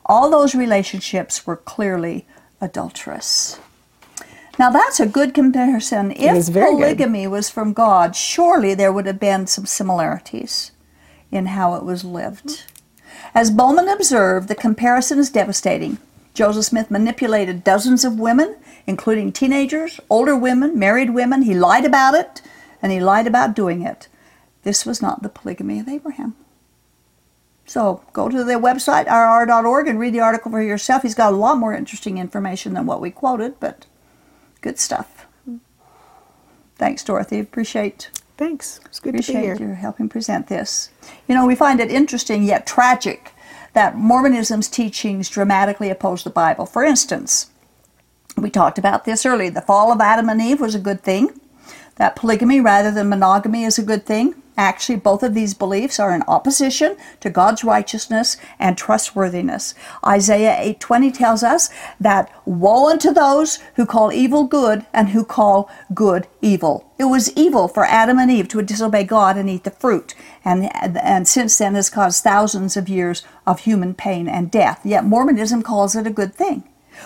All 0.05 0.29
those 0.29 0.53
relationships 0.53 1.47
were 1.47 1.55
clearly 1.55 2.27
adulterous. 2.61 3.59
Now 4.59 4.69
that's 4.69 4.99
a 4.99 5.07
good 5.07 5.33
comparison. 5.33 6.11
If 6.11 6.53
polygamy 6.53 7.23
good. 7.23 7.29
was 7.29 7.49
from 7.49 7.73
God, 7.73 8.15
surely 8.15 8.75
there 8.75 8.93
would 8.93 9.07
have 9.07 9.19
been 9.19 9.47
some 9.47 9.65
similarities 9.65 10.71
in 11.31 11.47
how 11.47 11.73
it 11.73 11.83
was 11.83 12.03
lived. 12.03 12.65
As 13.33 13.49
Bowman 13.49 13.89
observed, 13.89 14.47
the 14.47 14.55
comparison 14.55 15.17
is 15.17 15.31
devastating. 15.31 15.97
Joseph 16.33 16.65
Smith 16.65 16.89
manipulated 16.89 17.63
dozens 17.63 18.03
of 18.03 18.19
women, 18.19 18.57
including 18.87 19.31
teenagers, 19.31 19.99
older 20.09 20.35
women, 20.35 20.77
married 20.77 21.13
women. 21.13 21.43
He 21.43 21.53
lied 21.53 21.85
about 21.85 22.15
it, 22.15 22.41
and 22.81 22.91
he 22.91 22.99
lied 22.99 23.27
about 23.27 23.55
doing 23.55 23.83
it. 23.83 24.07
This 24.63 24.85
was 24.85 25.01
not 25.01 25.21
the 25.21 25.29
polygamy 25.29 25.79
of 25.79 25.87
Abraham. 25.87 26.35
So 27.65 28.03
go 28.13 28.29
to 28.29 28.43
their 28.43 28.59
website, 28.59 29.05
rr.org, 29.05 29.87
and 29.87 29.99
read 29.99 30.13
the 30.13 30.19
article 30.19 30.51
for 30.51 30.61
yourself. 30.61 31.03
He's 31.03 31.15
got 31.15 31.33
a 31.33 31.37
lot 31.37 31.57
more 31.57 31.73
interesting 31.73 32.17
information 32.17 32.73
than 32.73 32.85
what 32.85 32.99
we 32.99 33.11
quoted, 33.11 33.59
but 33.59 33.85
good 34.61 34.79
stuff. 34.79 35.27
Thanks, 36.75 37.03
Dorothy. 37.03 37.39
Appreciate. 37.39 38.09
Thanks. 38.35 38.79
It's 38.85 38.99
good 38.99 39.13
appreciate 39.13 39.33
to 39.33 39.39
be 39.39 39.57
here. 39.59 39.67
your 39.67 39.75
helping 39.75 40.09
present 40.09 40.47
this. 40.47 40.89
You 41.27 41.35
know, 41.35 41.45
we 41.45 41.55
find 41.55 41.79
it 41.79 41.91
interesting 41.91 42.43
yet 42.43 42.65
tragic 42.65 43.32
that 43.73 43.97
Mormonism's 43.97 44.67
teachings 44.67 45.29
dramatically 45.29 45.89
oppose 45.89 46.23
the 46.23 46.29
Bible. 46.29 46.65
For 46.65 46.83
instance, 46.83 47.49
we 48.37 48.49
talked 48.49 48.77
about 48.77 49.05
this 49.05 49.25
earlier. 49.25 49.49
The 49.51 49.61
fall 49.61 49.91
of 49.91 50.01
Adam 50.01 50.29
and 50.29 50.41
Eve 50.41 50.61
was 50.61 50.75
a 50.75 50.79
good 50.79 51.03
thing. 51.03 51.39
That 51.95 52.15
polygamy 52.15 52.59
rather 52.61 52.91
than 52.91 53.09
monogamy 53.09 53.63
is 53.63 53.77
a 53.77 53.83
good 53.83 54.05
thing. 54.05 54.35
Actually, 54.57 54.97
both 54.97 55.23
of 55.23 55.33
these 55.33 55.53
beliefs 55.53 55.99
are 55.99 56.13
in 56.13 56.23
opposition 56.27 56.95
to 57.19 57.29
God's 57.29 57.63
righteousness 57.63 58.37
and 58.59 58.77
trustworthiness. 58.77 59.73
Isaiah 60.05 60.55
8:20 60.59 61.11
tells 61.11 61.43
us 61.43 61.69
that 61.99 62.29
woe 62.45 62.89
unto 62.89 63.11
those 63.11 63.59
who 63.75 63.85
call 63.85 64.11
evil 64.11 64.43
good 64.43 64.85
and 64.93 65.09
who 65.09 65.23
call 65.23 65.69
good 65.93 66.27
evil. 66.41 66.85
It 66.99 67.05
was 67.05 67.33
evil 67.33 67.67
for 67.67 67.85
Adam 67.85 68.19
and 68.19 68.29
Eve 68.29 68.47
to 68.49 68.61
disobey 68.61 69.03
God 69.03 69.37
and 69.37 69.49
eat 69.49 69.63
the 69.63 69.71
fruit, 69.71 70.13
and, 70.45 70.69
and 70.75 71.27
since 71.27 71.57
then 71.57 71.73
has 71.75 71.89
caused 71.89 72.23
thousands 72.23 72.77
of 72.77 72.87
years 72.87 73.23
of 73.47 73.61
human 73.61 73.93
pain 73.93 74.27
and 74.27 74.51
death. 74.51 74.81
Yet 74.83 75.03
Mormonism 75.03 75.63
calls 75.63 75.95
it 75.95 76.07
a 76.07 76.11
good 76.11 76.35
thing. 76.35 76.63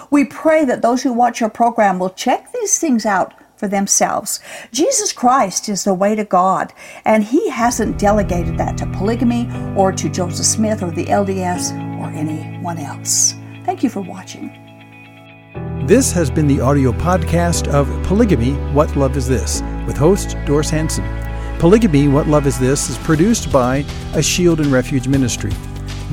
We 0.09 0.25
pray 0.25 0.65
that 0.65 0.81
those 0.81 1.03
who 1.03 1.13
watch 1.13 1.41
our 1.41 1.49
program 1.49 1.97
will 1.97 2.09
check 2.09 2.51
these 2.51 2.77
things 2.77 3.05
out 3.05 3.33
for 3.57 3.67
themselves. 3.67 4.39
Jesus 4.71 5.11
Christ 5.11 5.67
is 5.67 5.83
the 5.83 5.93
way 5.93 6.15
to 6.15 6.23
God, 6.23 6.73
and 7.03 7.23
He 7.23 7.49
hasn't 7.49 7.99
delegated 7.99 8.57
that 8.57 8.77
to 8.77 8.85
polygamy 8.87 9.49
or 9.75 9.91
to 9.91 10.09
Joseph 10.09 10.45
Smith 10.45 10.83
or 10.83 10.91
the 10.91 11.05
LDS 11.05 11.71
or 11.99 12.07
anyone 12.11 12.77
else. 12.77 13.33
Thank 13.65 13.83
you 13.83 13.89
for 13.89 14.01
watching. 14.01 14.51
This 15.85 16.11
has 16.11 16.29
been 16.29 16.47
the 16.47 16.59
audio 16.59 16.91
podcast 16.91 17.67
of 17.69 17.87
Polygamy 18.05 18.53
What 18.73 18.95
Love 18.95 19.15
Is 19.15 19.27
This 19.27 19.61
with 19.85 19.97
host 19.97 20.37
Doris 20.45 20.69
Hanson. 20.69 21.05
Polygamy 21.59 22.07
What 22.07 22.27
Love 22.27 22.45
Is 22.45 22.59
This 22.59 22.89
is 22.89 22.97
produced 22.99 23.51
by 23.51 23.85
a 24.13 24.21
Shield 24.21 24.59
and 24.59 24.71
Refuge 24.71 25.07
ministry. 25.07 25.51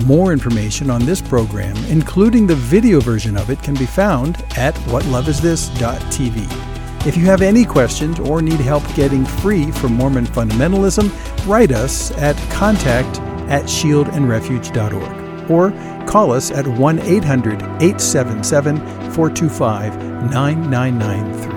More 0.07 0.33
information 0.33 0.91
on 0.91 1.05
this 1.05 1.21
program, 1.21 1.77
including 1.87 2.47
the 2.47 2.55
video 2.55 3.01
version 3.01 3.37
of 3.37 3.51
it, 3.51 3.63
can 3.63 3.75
be 3.75 3.87
found 3.87 4.37
at 4.57 4.75
whatloveisthis.tv. 4.87 6.74
If 7.07 7.19
you 7.19 7.27
have 7.27 7.43
any 7.43 7.67
questions 7.67 8.19
or 8.19 8.41
need 8.41 8.61
help 8.61 8.83
getting 8.95 9.27
free 9.27 9.71
from 9.71 9.93
Mormon 9.93 10.25
fundamentalism, 10.25 11.11
write 11.47 11.71
us 11.71 12.11
at 12.13 12.35
contact 12.51 13.21
at 13.51 13.65
shieldandrefuge.org 13.65 15.51
or 15.51 15.71
call 16.07 16.33
us 16.33 16.51
at 16.51 16.67
1 16.67 16.99
800 17.01 17.63
877 17.63 18.79
425 19.13 19.97
9993. 20.31 21.54